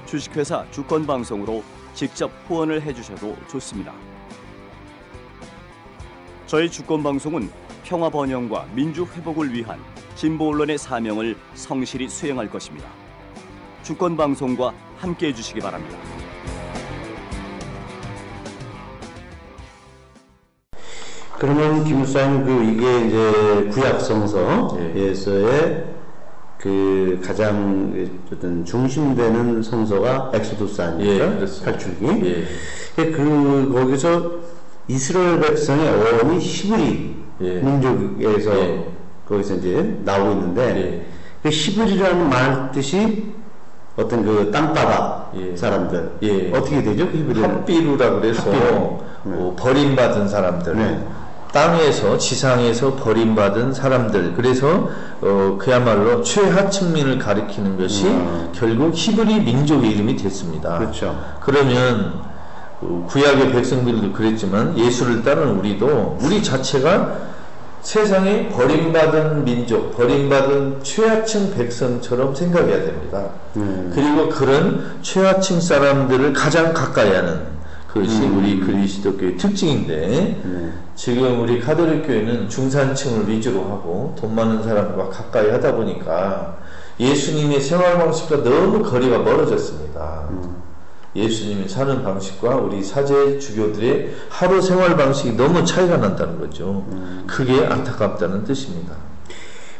[0.07, 1.63] 주식회사 주권 방송으로
[1.95, 3.93] 직접 후원을 해 주셔도 좋습니다.
[6.47, 7.51] 저희 주권 방송은
[7.83, 9.81] 평화 번영과 민주 회복을 위한
[10.15, 12.89] 진보 언론의 사명을 성실히 수행할 것입니다.
[13.83, 15.97] 주권 방송과 함께 해 주시기 바랍니다.
[21.39, 23.99] 그러면 김수사님 그 이게 이제 구약 예.
[23.99, 25.85] 성서에서의
[26.59, 31.27] 그 가장 어떤 중심되는 성서가 엑소도스 아닙니까?
[31.27, 31.73] 예, 그렇습니다.
[31.73, 32.27] 탈출기.
[32.27, 33.11] 예.
[33.11, 34.33] 그 거기서
[34.89, 37.61] 이스라엘 백성의 어원이 히브리 예.
[37.61, 38.87] 민족에서 예.
[39.29, 41.07] 거기서 이제 나오고 있는데 예.
[41.43, 43.36] 그 히브리라는 말 뜻이
[43.97, 45.57] 어떤 그 땅바닥 예.
[45.57, 46.51] 사람들 예.
[46.53, 47.05] 어떻게 되죠?
[47.05, 48.99] 합비루라 그래서 합비루.
[49.25, 51.07] 어, 버림받은 사람들 네.
[51.53, 54.89] 땅에서 지상에서 버림받은 사람들 그래서
[55.23, 58.53] 어, 그야말로 최하층민을 가리키는 것이 음.
[58.55, 60.79] 결국 히브리 민족의 이름이 됐습니다.
[60.79, 61.19] 그렇죠.
[61.41, 62.21] 그러면
[62.83, 67.36] 어, 구약의 백성들도 그랬지만 예수를 따르는 우리도 우리 자체가
[67.87, 73.31] 세상에 버림받은 민족, 버림받은 최하층 백성처럼 생각해야 됩니다.
[73.55, 73.92] 음.
[73.94, 77.42] 그리고 그런 최하층 사람들을 가장 가까이 하는
[77.87, 79.96] 그것이 우리 그리스도교의 특징인데
[80.44, 80.72] 네.
[80.96, 86.59] 지금 우리 카톨릭 교회는 중산층을 위주로 하고 돈 많은 사람과 가까이 하다 보니까
[86.99, 90.27] 예수님의 생활 방식과 너무 거리가 멀어졌습니다.
[90.31, 90.66] 음.
[91.17, 96.85] 예수님이 사는 방식과 우리 사제 주교들의 하루 생활 방식이 너무 차이가 난다는 거죠.
[97.27, 98.95] 그게 안타깝다는 뜻입니다.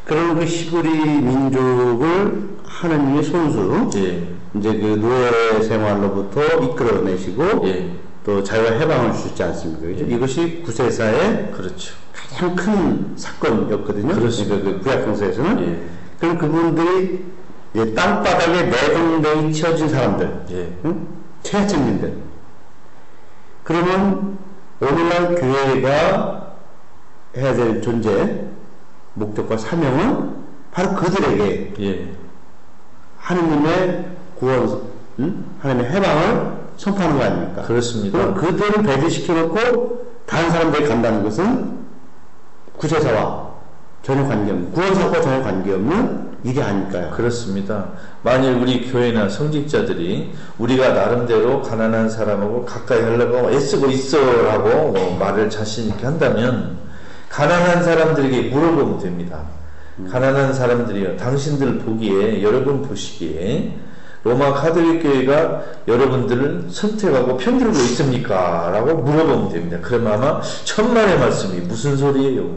[0.03, 7.91] 그럼 그 히브리 민족을 하나님의 손수 예, 이제 그 노예 생활로부터 이끌어내시고 예,
[8.25, 9.81] 또 자유와 해방을 주셨지 않습니까?
[9.87, 10.05] 그죠?
[10.05, 11.93] 이것이 구세사의 그렇죠.
[12.13, 14.15] 가장 큰 사건이었거든요.
[14.15, 14.55] 그렇습니다.
[14.57, 15.79] 그러니까 그 구약성서에서는 예,
[16.19, 17.25] 그럼 그분들이
[17.93, 21.16] 땅바닥에 내동댕이 치어진 사람들, 예, 응?
[21.47, 22.13] 최하층민들.
[23.63, 24.37] 그러면
[24.81, 26.53] 오늘날 교회가
[27.35, 28.45] 해야 될 존재,
[29.13, 30.35] 목적과 사명은
[30.71, 32.13] 바로 그들에게 예,
[33.17, 34.05] 하느님의
[34.39, 34.81] 구원
[35.19, 35.45] 음?
[35.59, 37.61] 하나님의 해방을 선포하는 거 아닙니까?
[37.63, 38.17] 그렇습니다.
[38.17, 41.77] 그럼 그들을 배제시켜놓고 다른 사람들이 간다는 것은
[42.77, 43.47] 구제사와
[44.03, 47.11] 전혀 관계없는 구원사과 전혀 관계없는 일이 아닐까요?
[47.11, 47.89] 그렇습니다.
[48.23, 55.89] 만일 우리 교회나 성직자들이 우리가 나름대로 가난한 사람하고 가까이 하려고 애쓰고 있어라고 뭐 말을 자신
[55.89, 56.77] 있게 한다면
[57.29, 59.41] 가난한 사람들에게 물어보면 됩니다.
[60.09, 61.17] 가난한 사람들이요.
[61.17, 63.73] 당신들 보기에 여러분 보시기에
[64.23, 68.69] 로마 카톨릭 교회가 여러분들을 선택하고 편들고 있습니까?
[68.71, 69.79] 라고 물어보면 됩니다.
[69.81, 72.49] 그러면 아마 천만의 말씀이 무슨 소리예요?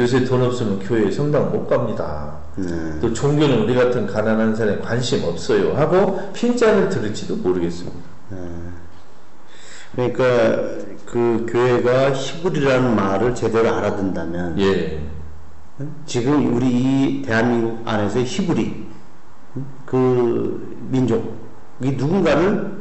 [0.00, 2.47] 요새 돈 없으면 교회 성당 못 갑니다.
[2.66, 3.00] 네.
[3.00, 7.98] 또 종교는 우리 같은 가난한 사람에 관심 없어요 하고 핀잔을 들을지도 모르겠습니다.
[9.94, 10.24] 그러니까
[11.06, 15.00] 그 교회가 히브리라는 말을 제대로 알아듣는다면 예,
[16.06, 18.86] 지금 우리 이 대한민국 안에서의 히브리
[19.86, 22.78] 그 민족이 누군가를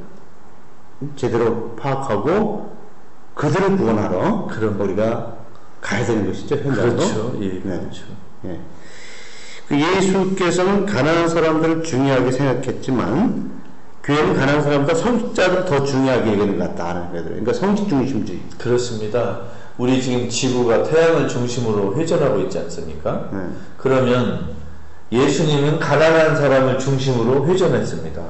[1.15, 2.75] 제대로 파악하고
[3.35, 4.81] 그들을 구원하러 그럼.
[4.81, 5.37] 우리가
[5.79, 6.95] 가야 되는 것이죠 현장으로.
[6.95, 7.37] 그렇죠.
[7.41, 7.61] 예, 네.
[7.61, 8.03] 그렇죠.
[8.45, 8.59] 예.
[9.67, 13.57] 그 예수께서는 가난한 사람들을 중요하게 생각했지만
[14.03, 17.25] 교회는 가난한 사람보다 성직자를 더 중요하게 여기는 것 같다 하는 거예요.
[17.25, 18.39] 그러니까 성직 중심주의.
[18.57, 19.41] 그렇습니다.
[19.77, 23.29] 우리 지금 지구가 태양을 중심으로 회전하고 있지 않습니까?
[23.33, 23.39] 네.
[23.77, 24.55] 그러면
[25.11, 28.21] 예수님은 가난한 사람을 중심으로 회전했습니다.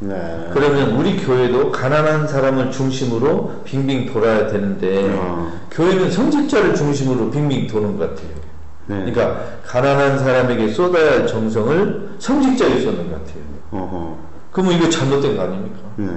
[0.00, 0.50] 네.
[0.52, 5.52] 그러면 우리 교회도 가난한 사람을 중심으로 빙빙 돌아야 되는데 어.
[5.70, 8.47] 교회는 성직자를 중심으로 빙빙 도는 것 같아요.
[8.88, 8.96] 네.
[9.04, 13.44] 그러니까 가난한 사람에게 쏟아야 할 정성을 성직자에게 쏟는 것 같아요.
[13.70, 14.18] 어허.
[14.50, 15.78] 그러면 이거 잘못된 거 아닙니까?
[15.96, 16.08] 네.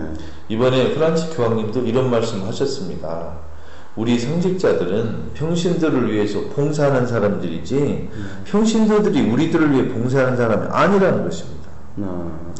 [0.48, 3.34] 이번에 프란치 교황님도 이런 말씀 하셨습니다.
[3.98, 8.10] 우리 성직자들은 평신도를 위해서 봉사하는 사람들이지
[8.46, 11.70] 평신도들이 우리들을 위해 봉사하는 사람이 아니라는 것입니다.
[11.98, 12.54] 어.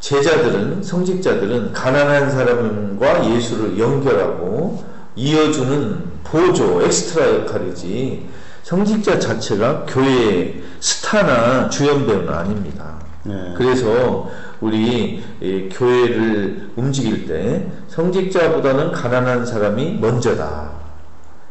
[0.00, 4.82] 제자들은 성직자들은 가난한 사람과 예수를 연결하고
[5.14, 8.26] 이어주는 보조 엑스트라 역할이지
[8.72, 12.96] 성직자 자체가 교회의 스타나 주연 배우는 아닙니다.
[13.24, 13.54] 네.
[13.56, 14.28] 그래서
[14.60, 20.72] 우리 이 교회를 움직일 때 성직자보다는 가난한 사람이 먼저다.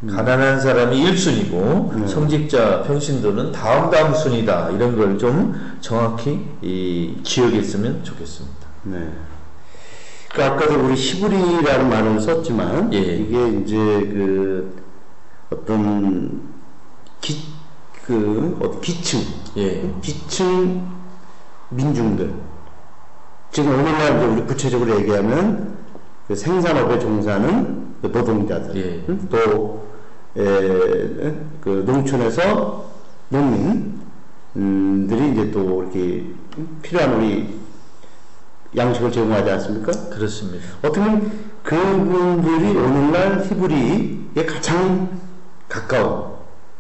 [0.08, 2.08] 가난한 사람이 1순위고 네.
[2.08, 4.70] 성직자 평신도는 다음 다음 순위다.
[4.70, 8.68] 이런 걸 좀 정확히 이 기억했으면 좋겠습니다.
[8.84, 9.10] 네.
[10.36, 13.00] 그 아까도 우리 히브리라는 말을 썼지만 예.
[13.00, 14.76] 이게 이제 그
[15.50, 16.57] 어떤
[17.22, 17.48] 기,
[18.06, 19.20] 그 어떤 기층,
[19.58, 19.94] 예.
[20.02, 20.88] 기층
[21.70, 22.34] 민중들.
[23.52, 25.78] 지금 오늘날 우리 구체적으로 얘기하면
[26.28, 29.06] 그 생산업에 종사하는 그 노동자들, 예.
[29.10, 29.28] 응?
[29.30, 29.88] 또
[30.38, 32.86] 에, 그 농촌에서
[33.30, 36.26] 농민들이 이제 또 이렇게
[36.82, 37.58] 필요한 우리
[38.76, 39.92] 양식을 제공하지 않습니까?
[40.10, 40.66] 그렇습니다.
[40.80, 41.32] 어떻게 보면
[41.64, 45.20] 그분들이 오늘날 히브리에 가장
[45.68, 46.37] 가까운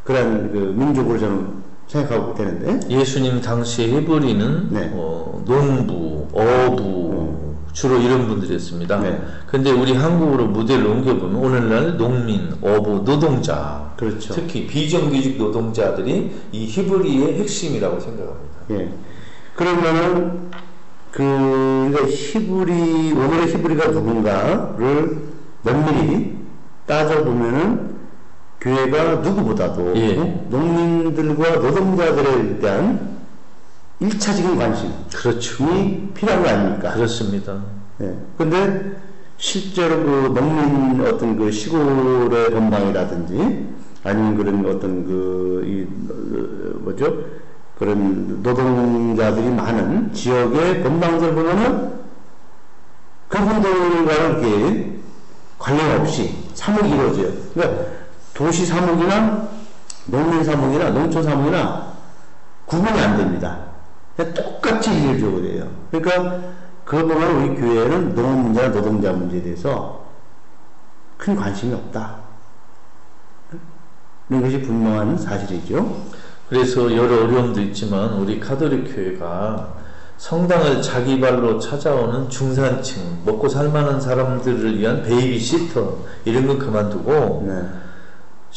[0.08, 1.48] 그런 그 민족으로 저는
[1.86, 4.91] 생각하고 되는데 예수님 당시의 히브리는 네.
[4.93, 9.02] 어, 농부, 어부 주로 이런 분들이었습니다.
[9.02, 9.22] 네.
[9.48, 14.34] 근데 우리 한국으로 무대를 옮겨보면 오늘날 농민, 어부, 노동자 그렇죠.
[14.34, 18.58] 특히 비정규직 노동자들이 이 히브리의 핵심이라고 생각합니다.
[18.72, 18.89] 예.
[19.56, 20.50] 그러면은
[21.12, 25.17] 그 그러니까 히브리 오늘의 히브리가 누군가를
[25.63, 26.38] 면밀히
[26.86, 27.97] 따져 보면은
[28.60, 30.17] 교회가 누구보다도 예.
[30.17, 30.46] 어?
[30.50, 33.17] 농민들과 노동자들에 대한
[34.00, 35.65] 일차적인 관심이 그렇죠.
[36.13, 36.93] 필요한 거 아닙니까?
[36.93, 37.62] 그렇습니다.
[38.02, 38.15] 예.
[38.38, 38.98] 근데
[39.38, 43.67] 실제로 그 농민 어떤 그 시골의 건방이라든지
[44.04, 47.26] 아니면 그런 어떤 그, 이, 어, 뭐죠?
[47.78, 51.98] 그런 노동자들이 많은 지역의 건방들 보면은
[53.28, 54.98] 그분들과는 이렇게
[55.60, 57.32] 관련 없이 사목이 이루어져요.
[57.54, 57.97] 그러니까
[58.38, 59.50] 도시 사목이나
[60.06, 61.91] 농민 사목이나 농촌 사목이나
[62.67, 63.58] 구분이 안 됩니다.
[64.15, 65.67] 똑같이 일을 줘야 돼요.
[65.89, 66.39] 그러니까
[66.86, 70.06] 그걸 보면 우리 교회는 농업 문제나 노동자 문제에 대해서
[71.17, 72.17] 큰 관심이 없다.
[74.30, 76.06] 이런 것이 분명한 사실이죠.
[76.47, 79.73] 그래서 여러 어려움도 있지만 우리 카톨릭 교회가
[80.17, 87.87] 성당을 자기 발로 찾아오는 중산층, 먹고 살만한 사람들을 위한 베이비시터 이런 건 그만두고 네.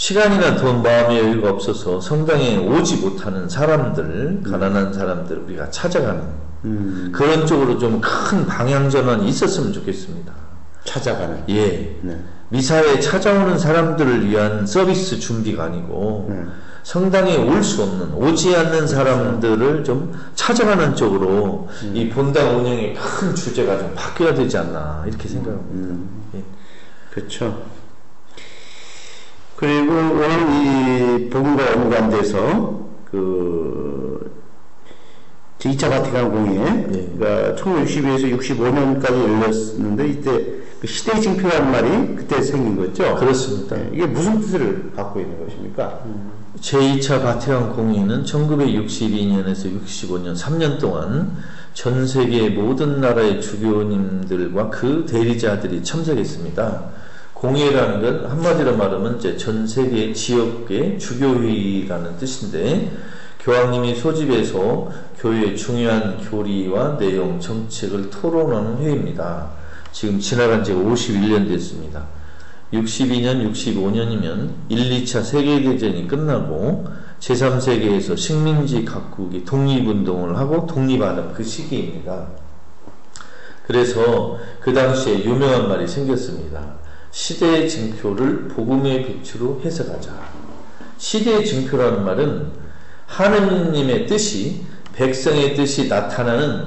[0.04, 6.22] 시간이나 돈, 마음의 여유가 없어서 성당에 오지 못하는 사람들, 가난한 사람들 우리가 찾아가는
[6.64, 10.32] 음, 그런 쪽으로 좀 큰 방향 전환이 있었으면 좋겠습니다.
[10.84, 11.44] 찾아가는.
[11.50, 11.98] 예.
[12.00, 12.18] 네.
[12.48, 16.44] 미사에 찾아오는 사람들을 위한 서비스 준비가 아니고 네.
[16.82, 23.78] 성당에 올 수 없는 오지 않는 사람들을 좀 찾아가는 쪽으로 이 본당 운영의 큰 주제가
[23.78, 25.94] 좀 바뀌어야 되지 않나 이렇게 생각합니다.
[26.36, 26.42] 예.
[27.10, 27.62] 그렇죠.
[29.60, 34.32] 그리고 오늘 이 복음과 연관돼서 그
[35.58, 37.10] 2차 바티칸 공회, 예.
[37.14, 40.46] 그러니까 1962에서 65년까지 열렸는데 이때
[40.80, 43.14] 그 시대의 징표라는 말이 그때 생긴 거죠.
[43.16, 43.78] 그렇습니다.
[43.78, 46.04] 예, 이게 무슨 뜻을 갖고 있는 것입니까?
[46.58, 51.36] 제2차 바티칸 공의는 1962년에서 65년 3년 동안
[51.74, 56.99] 전 세계 모든 나라의 주교님들과 그 대리자들이 참석했습니다.
[57.40, 62.92] 공의라는 건 한마디로 말하면 이제 전 세계 지역의 주교회의라는 뜻인데
[63.40, 69.48] 교황님이 소집해서 교회의 중요한 교리와 내용, 정책을 토론하는 회의입니다.
[69.90, 72.04] 지금 지나간 지 51년 됐습니다.
[72.74, 76.86] 62년, 65년이면 1, 2차 세계대전이 끝나고
[77.20, 82.26] 제3세계에서 식민지 각국이 독립운동을 하고 독립하는 그 시기입니다.
[83.66, 86.79] 그래서 그 당시에 유명한 말이 생겼습니다.
[87.10, 90.10] 시대의 증표를 복음의 빛으로 해석하자.
[90.98, 92.52] 시대의 증표라는 말은
[93.06, 94.62] 하느님의 뜻이
[94.94, 96.66] 백성의 뜻이 나타나는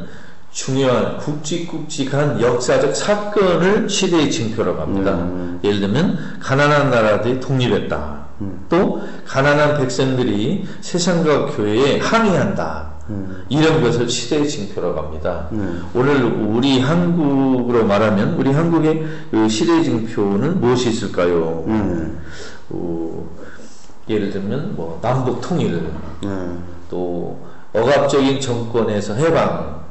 [0.51, 5.13] 중요한 굵직굵직한 역사적 사건을 시대의 징표라고 합니다.
[5.13, 5.59] 음.
[5.63, 8.23] 예를 들면 가난한 나라들이 독립했다.
[8.69, 12.92] 또 가난한 백성들이 세상과 교회에 항의한다.
[13.49, 15.47] 이런 것을 시대의 징표라고 합니다.
[15.51, 15.85] 음.
[15.93, 21.63] 오늘 우리 한국으로 말하면 우리 한국의 그 시대의 징표는 무엇이 있을까요?
[21.67, 22.19] 음.
[22.69, 23.29] 어,
[24.07, 25.89] 예를 들면 뭐 남북 통일,
[26.23, 26.63] 음.
[26.89, 27.39] 또
[27.73, 29.83] 억압적인 정권에서 해방,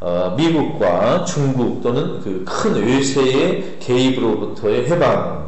[0.00, 5.45] 어, 미국과 중국 또는 그 큰 외세의 개입으로부터의 해방,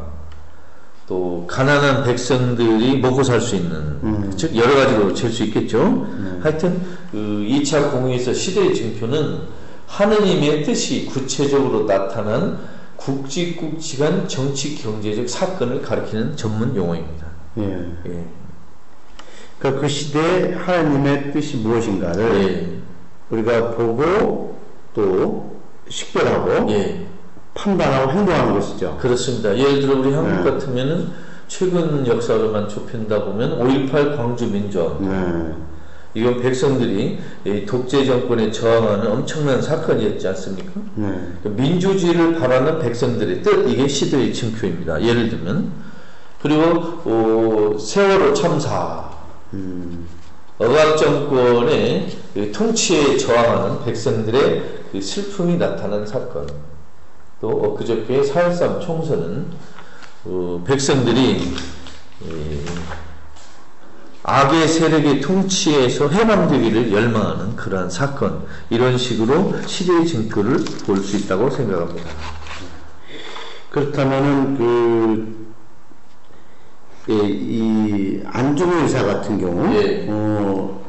[1.09, 3.71] 또 가난한 백성들이 먹고 살 수 있는
[4.03, 4.31] 음.
[4.37, 6.05] 즉 여러 가지로 질수 있겠죠.
[6.39, 6.79] 하여튼
[7.11, 7.17] 그
[7.49, 9.39] 2차 공의에서 시대의 징표는
[9.87, 12.59] 하느님의 뜻이 구체적으로 나타난
[12.95, 17.25] 굵직굵직한 정치 경제적 사건을 가리키는 전문 용어입니다.
[17.57, 17.63] 예.
[18.05, 18.25] 예.
[19.57, 23.35] 그러니까 그 시대에 하나님의 뜻이 무엇인가를 예.
[23.35, 24.59] 우리가 보고
[24.93, 27.08] 또 식별하고 예.
[27.59, 28.97] 판단하고 행동하는 것이죠.
[28.99, 29.57] 그렇습니다.
[29.57, 30.51] 예를 들어 우리 한국 네.
[30.51, 31.07] 같으면은
[31.47, 35.53] 최근 역사로만 좁힌다 보면 5.18 광주 민주화 네.
[36.13, 40.71] 이건 백성들이 이 독재 정권에 저항하는 엄청난 사건이었지 않습니까?
[40.95, 41.07] 네.
[41.43, 45.01] 그 민주주의를 바라는 백성들의 뜻 이게 시대의 징표입니다.
[45.03, 45.71] 예를 들면
[46.41, 46.61] 그리고
[47.03, 49.09] 어, 세월호 참사
[49.53, 50.07] 음.
[50.57, 56.47] 억압 정권의 그 통치에 저항하는 백성들의 그 슬픔이 나타난 사건
[57.41, 59.47] 또 엊그저께 4.13 총선은
[60.25, 61.37] 어, 백성들이
[62.21, 62.65] 이,
[64.23, 72.09] 악의 세력의 통치에서 해방되기를 열망하는 그러한 사건 이런 식으로 시대의 징표를 볼 수 있다고 생각합니다.
[73.71, 75.49] 그렇다면은 그,
[77.09, 80.05] 예, 이 안중근 의사 같은 경우, 예.
[80.09, 80.83] 어,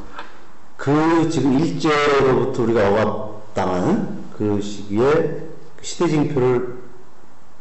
[0.77, 5.40] 그 지금 일제로부터 우리가 억압당한 그 시기에
[5.83, 6.81] 시대징표를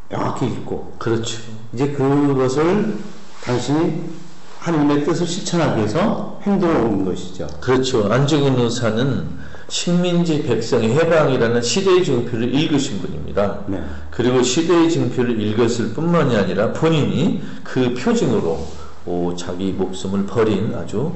[0.09, 1.41] 명확히 읽고 그렇죠.
[1.73, 2.97] 이제 그것을
[3.43, 4.19] 당신이
[4.59, 7.47] 하나님의 뜻을 실천하기 위해서 행동을 옮긴 것이죠.
[7.61, 8.11] 그렇죠.
[8.11, 13.61] 안중근 의사는 식민지 백성의 해방이라는 시대의 증표를 읽으신 분입니다.
[13.67, 13.81] 네.
[14.09, 18.67] 그리고 시대의 증표를 읽었을 뿐만이 아니라 본인이 그 표징으로
[19.05, 21.13] 오, 자기 목숨을 버린 아주 어,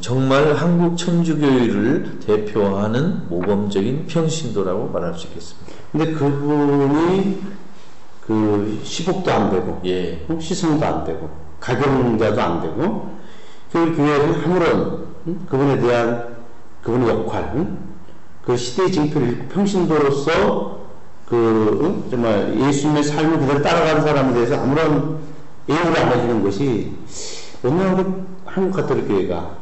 [0.00, 5.72] 정말 한국 천주교회를 대표하는 모범적인 평신도라고 말할 수 있겠습니다.
[5.90, 7.40] 근데 그분이
[8.26, 10.24] 그 시복도 안 되고 예.
[10.28, 10.38] 어?
[10.40, 13.10] 시성도 안 되고 가경자도 안 되고
[13.72, 15.46] 그 교회는 아무런 응?
[15.48, 16.36] 그분에 대한
[16.82, 17.78] 그분의 역할 응?
[18.44, 20.78] 그 시대의 징표를 평신도로서
[21.26, 22.10] 그 응?
[22.10, 25.18] 정말 예수님의 삶을 그대로 따라가는 사람에 대해서 아무런
[25.68, 26.92] 예우를 안 해주는 것이
[27.64, 28.04] 오늘 우리
[28.46, 29.61] 한국 가톨릭 교회가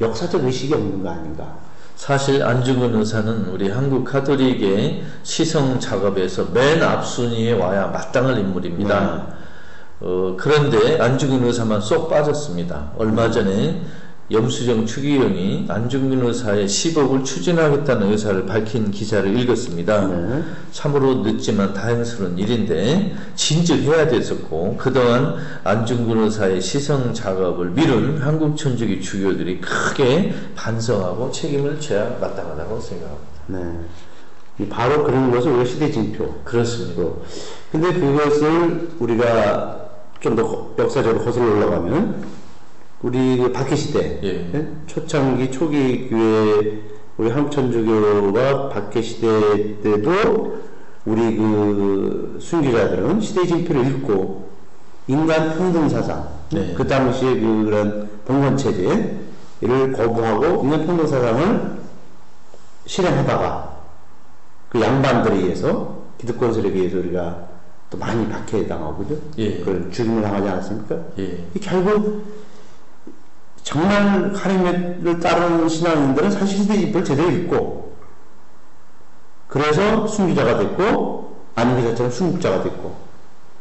[0.00, 1.58] 역사적 의식이 없는 거 아닌가
[1.96, 9.26] 사실 안중근 의사는 우리 한국 카톨릭의 시성 작업에서 맨 앞순위에 와야 마땅할 인물입니다.
[10.00, 12.90] 어, 그런데 안중근 의사만 쏙 빠졌습니다.
[12.96, 13.82] 얼마 전에
[14.30, 20.06] 염수정 추기경이 안중근 의사의 시복을 추진하겠다는 의사를 밝힌 기사를 읽었습니다.
[20.06, 20.42] 네.
[20.70, 29.60] 참으로 늦지만 다행스러운 일인데 진즉해야 됐었고 그동안 안중근 의사의 시성 작업을 미룬 한국 천주교 주교들이
[29.60, 33.32] 크게 반성하고 책임을 져야 마땅하다고 생각합니다.
[33.48, 33.80] 네.
[34.58, 37.02] 이 바로 그런 것을 우리가 시대 징표 그렇습니다.
[37.70, 39.82] 근데 그것을 우리가
[40.22, 42.41] 좀 더 역사적으로 거슬러 올라가면
[43.02, 44.50] 우리 그 박해 시대 예.
[44.54, 44.68] 예?
[44.86, 46.82] 초창기 초기 교회
[47.16, 50.62] 우리 한국천주교가 박해 시대 때도
[51.04, 54.50] 우리 그 순교자들은 시대 진표를 읽고
[55.08, 56.74] 인간 평등 사상 네.
[56.74, 61.78] 그 당시에 그 그런 봉건 체제를 거부하고 인간 평등 사상을
[62.86, 63.72] 실행하다가
[64.68, 67.48] 그 양반들에 의해서 기득권 세력에 의해서 우리가
[67.90, 69.20] 또 많이 박해당하고 그죠?
[69.38, 69.58] 예.
[69.58, 70.96] 그걸 죽임을 당하지 않았습니까?
[71.18, 71.44] 예.
[71.54, 72.24] 이 결국
[73.62, 77.96] 정말 하나님을 따르는 신앙인들은 사실 시대 집을 제대로 읽고
[79.48, 82.96] 그래서 순교자가 됐고 안기자처럼 순국자가 됐고.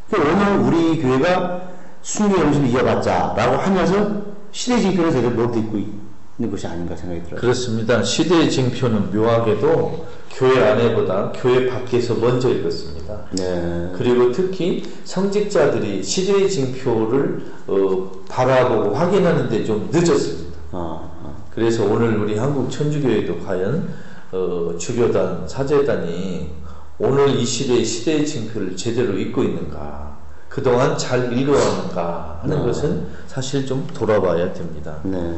[0.09, 1.61] 그 오늘 우리 교회가
[2.01, 4.21] 순교 정신을 이어받자라고 하면서
[4.51, 6.00] 시대 징표를 제대로 못 읽고 있
[6.41, 7.39] 는 것이 아닌가 생각이 들어요.
[7.39, 8.01] 그렇습니다.
[8.01, 13.25] 시대의 징표는 묘하게도 교회 안에보다 교회 밖에서 먼저 읽었습니다.
[13.33, 13.91] 네.
[13.95, 20.57] 그리고 특히 성직자들이 시대의 징표를 어, 바라보고 확인하는데 좀 늦었습니다.
[20.71, 21.35] 아, 아.
[21.53, 23.89] 그래서 오늘 우리 한국 천주교회도 과연
[24.31, 26.49] 어, 주교단, 사제단이
[26.97, 30.17] 오늘 이 시대의 시대의 징표를 제대로 읽고 있는가,
[30.49, 32.63] 그동안 잘 읽어왔는가 하는 아.
[32.63, 34.97] 것은 사실 좀 돌아봐야 됩니다.
[35.03, 35.35] 네.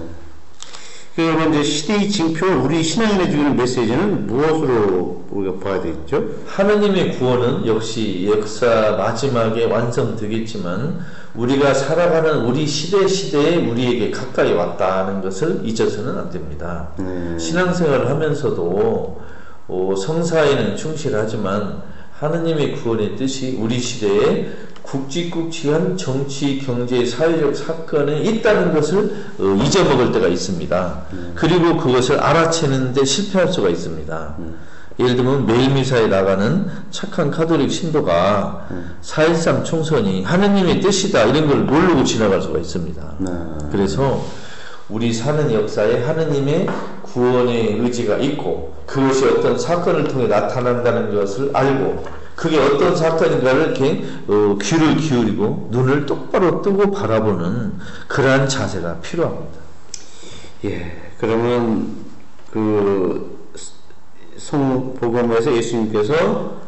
[1.16, 6.24] 그러면 이제 시대의 징표, 우리 신앙인에 주는 메시지는 무엇으로 우리가 봐야 되겠죠?
[6.48, 11.02] 하느님의 구원은 역시 역사 마지막에 완성되겠지만
[11.36, 16.90] 우리가 살아가는 우리 시대 시대에 우리에게 가까이 왔다는 것을 잊어서는 안 됩니다.
[16.98, 17.38] 네.
[17.38, 19.22] 신앙생활을 하면서도
[19.68, 21.82] 어, 성사에는 충실하지만
[22.14, 24.52] 하느님의 구원의 뜻이 우리 시대에
[24.84, 31.02] 굵직굵직한 정치, 경제, 사회적 사건에 있다는 것을 어, 잊어먹을 때가 있습니다.
[31.36, 34.36] 그리고 그것을 알아채는데 실패할 수가 있습니다.
[35.00, 38.68] 예를 들면 매일 미사에 나가는 착한 카톨릭 신도가
[39.02, 43.16] 4.13 총선이 하느님의 뜻이다 이런 걸 모르고 지나갈 수가 있습니다.
[43.20, 43.32] 네.
[43.72, 44.24] 그래서
[44.90, 46.68] 우리 사는 역사에 하느님의
[47.02, 52.04] 구원의 의지가 있고 그것이 어떤 사건을 통해 나타난다는 것을 알고
[52.36, 59.60] 그게 어떤 사건인가를 이렇게 어, 귀를 기울이고 눈을 똑바로 뜨고 바라보는 그러한 자세가 필요합니다.
[60.66, 61.96] 예, 그러면
[62.52, 63.38] 그
[64.38, 66.64] 성복음에서 예수님께서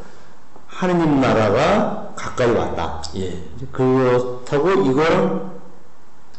[0.68, 3.02] 하느님 나라가 가까이 왔다.
[3.16, 3.44] 예.
[3.72, 5.42] 그렇다고 이걸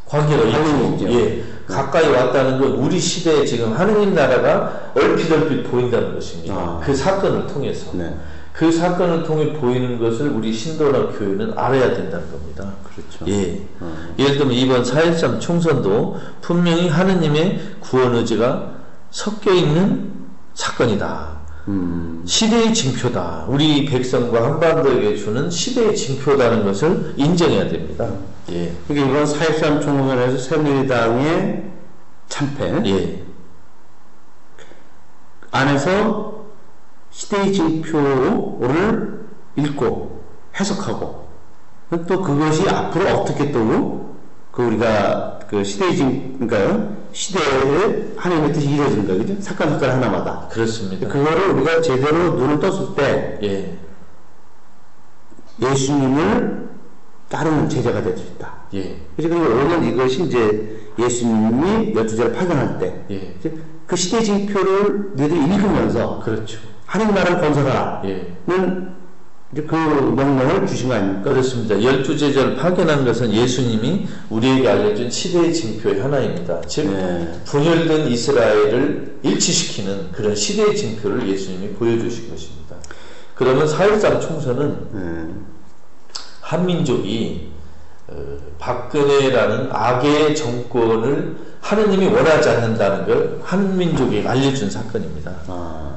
[0.07, 1.07] 관계가 관련이 있죠.
[1.07, 1.18] 있죠.
[1.18, 1.45] 예.
[1.66, 6.55] 가까이 왔다는 건 우리 시대에 지금 하느님 나라가 얼핏얼핏 보인다는 것입니다.
[6.55, 6.81] 아.
[6.85, 7.91] 그 사건을 통해서.
[7.95, 8.14] 네,
[8.57, 12.73] 그 사건을 통해 보이는 것을 우리 신도나 교회는 알아야 된다는 겁니다.
[12.85, 13.31] 그렇죠.
[13.31, 13.61] 예.
[13.81, 13.95] 어.
[14.19, 18.73] 예를 들면 이번 4.13 총선도 분명히 하느님의 구원 의지가
[19.11, 20.11] 섞여 있는
[20.55, 21.37] 사건이다.
[21.69, 23.45] 음, 시대의 징표다.
[23.49, 28.09] 우리 백성과 한반도에게 주는 시대의 징표다는 것을 인정해야 됩니다.
[28.51, 28.73] 예.
[28.89, 31.63] 그러니까 이번 4.13 총선에서 새누리당의
[32.29, 33.23] 참패 예.
[35.51, 36.36] 안에서
[37.17, 40.21] 시대의 징표를 읽고
[40.61, 41.27] 해석하고
[42.07, 43.97] 또 그것이 앞으로 어떻게 또
[44.57, 51.07] 그 우리가 그 시대의 징 그러니까 시대에 하나님의 뜻이 이루어진다 그죠 사건 사건 하나마다 그렇습니다.
[51.09, 53.79] 그거를 우리가 제대로 눈을 떴을 때 예.
[55.61, 56.71] 예수님을
[57.29, 58.55] 따르는 제자가 될 수 있다.
[58.75, 58.97] 예.
[59.14, 63.35] 그래서 오늘 이것이 이제 예수님이 열두 제를 파견할 때, 예.
[63.39, 63.55] 이제
[63.87, 66.59] 그 시대 징표를 너희들이 읽으면서 그렇죠.
[66.97, 68.97] 하나님 나라를 건설하라는 예.
[69.53, 71.30] 이제 그 명령을 주신 거 아닙니까?
[71.30, 71.80] 그렇습니다.
[71.80, 76.61] 열두 제자를 파견한 것은 예수님이 우리에게 알려준 시대의 징표의 하나입니다.
[76.62, 77.32] 즉 네.
[77.44, 82.76] 분열된 이스라엘을 일치시키는 그런 시대의 징표를 예수님이 보여주신 것입니다.
[83.34, 84.62] 그러면 4.13 총선은
[84.94, 85.47] 음,
[86.40, 87.53] 한민족이
[88.09, 95.32] 어, 박근혜라는 악의 정권을 하느님이 원하지 않는다는 걸 한민족에게 알려준 사건입니다.
[95.49, 95.95] 아,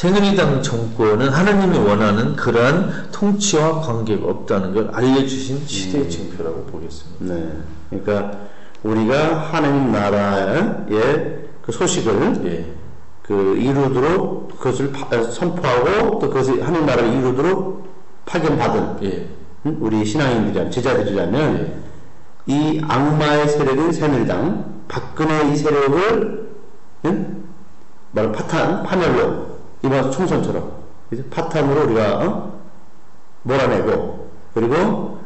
[0.00, 7.34] 새누리당 정권은 하나님이 원하는 그러한 통치와 관계가 없다는 걸 알려주신 시대의 징표라고 보겠습니다.
[7.34, 7.50] 네.
[7.88, 8.38] 그러니까
[8.82, 12.66] 우리가 하나님 나라의 그 소식을 예,
[13.22, 17.88] 그 이루도록 그것을 파- 선포하고 또 그것을 하나님 나라를 이루도록
[18.26, 19.26] 파견받은 예,
[19.64, 19.78] 응?
[19.80, 21.72] 우리 신앙인들이라면 제자들이라면
[22.44, 26.50] 이 악마의 세력인 새누리당 박근혜 이 세력을
[27.06, 27.44] 응?
[28.12, 29.55] 말 파탄 파멸로
[29.86, 30.72] 이번 총선처럼
[31.08, 31.22] 그죠?
[31.30, 32.60] 파탄으로 우리가 어?
[33.42, 35.20] 몰아내고 그리고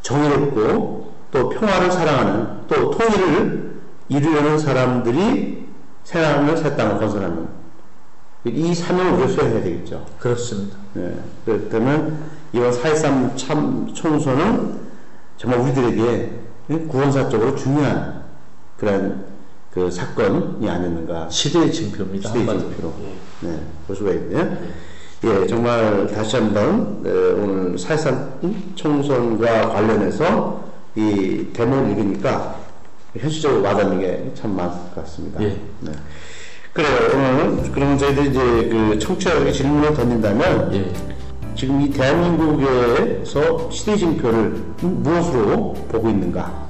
[0.00, 5.68] 정의롭고 또 평화를 사랑하는 또 통일을 이루려는 사람들이
[6.04, 7.48] 새 하늘 새 땅을 건설하는
[8.44, 10.06] 이 사명을 우리가 수행해야 되겠죠.
[10.18, 10.78] 그렇습니다.
[10.94, 11.14] 네.
[11.44, 14.88] 그렇다면 이번 4.13참 총선은
[15.36, 16.38] 정말 우리들에게
[16.88, 18.22] 구원사적으로 중요한
[18.78, 19.26] 그런
[19.70, 22.28] 그 사건이 아니었는가 시대의 징표입니다.
[22.28, 22.58] 시대의.
[22.58, 22.94] 징표로
[23.40, 24.56] 네, 볼 수가 있네요.
[25.24, 28.32] 예, 정말 다시 한번 네, 오늘 사회상
[28.74, 30.62] 총선과 관련해서
[30.94, 32.56] 이 대목을 읽으니까
[33.16, 35.42] 현실적으로 와닿는 게 참 많을 것 같습니다.
[35.42, 35.56] 예.
[35.80, 35.92] 네.
[36.72, 36.88] 그래요.
[37.14, 40.92] 오늘 그러면 저희들이 이제 그 청취자에게 질문을 던진다면 예.
[41.56, 46.68] 지금 이 대한민국에서 시대 징표를 무엇으로 보고 있는가?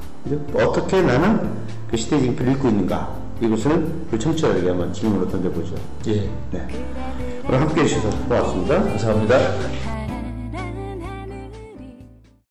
[0.54, 1.50] 어떻게 나는
[1.90, 3.14] 그 시대 징표를 읽고 있는가?
[3.40, 5.74] 이것을 우리 청취자에게 한번 질문으로 던져보죠.
[6.08, 6.28] 예.
[6.50, 6.68] 네.
[7.46, 8.82] 오늘 함께 해주셔서 고맙습니다.
[8.82, 9.97] 감사합니다.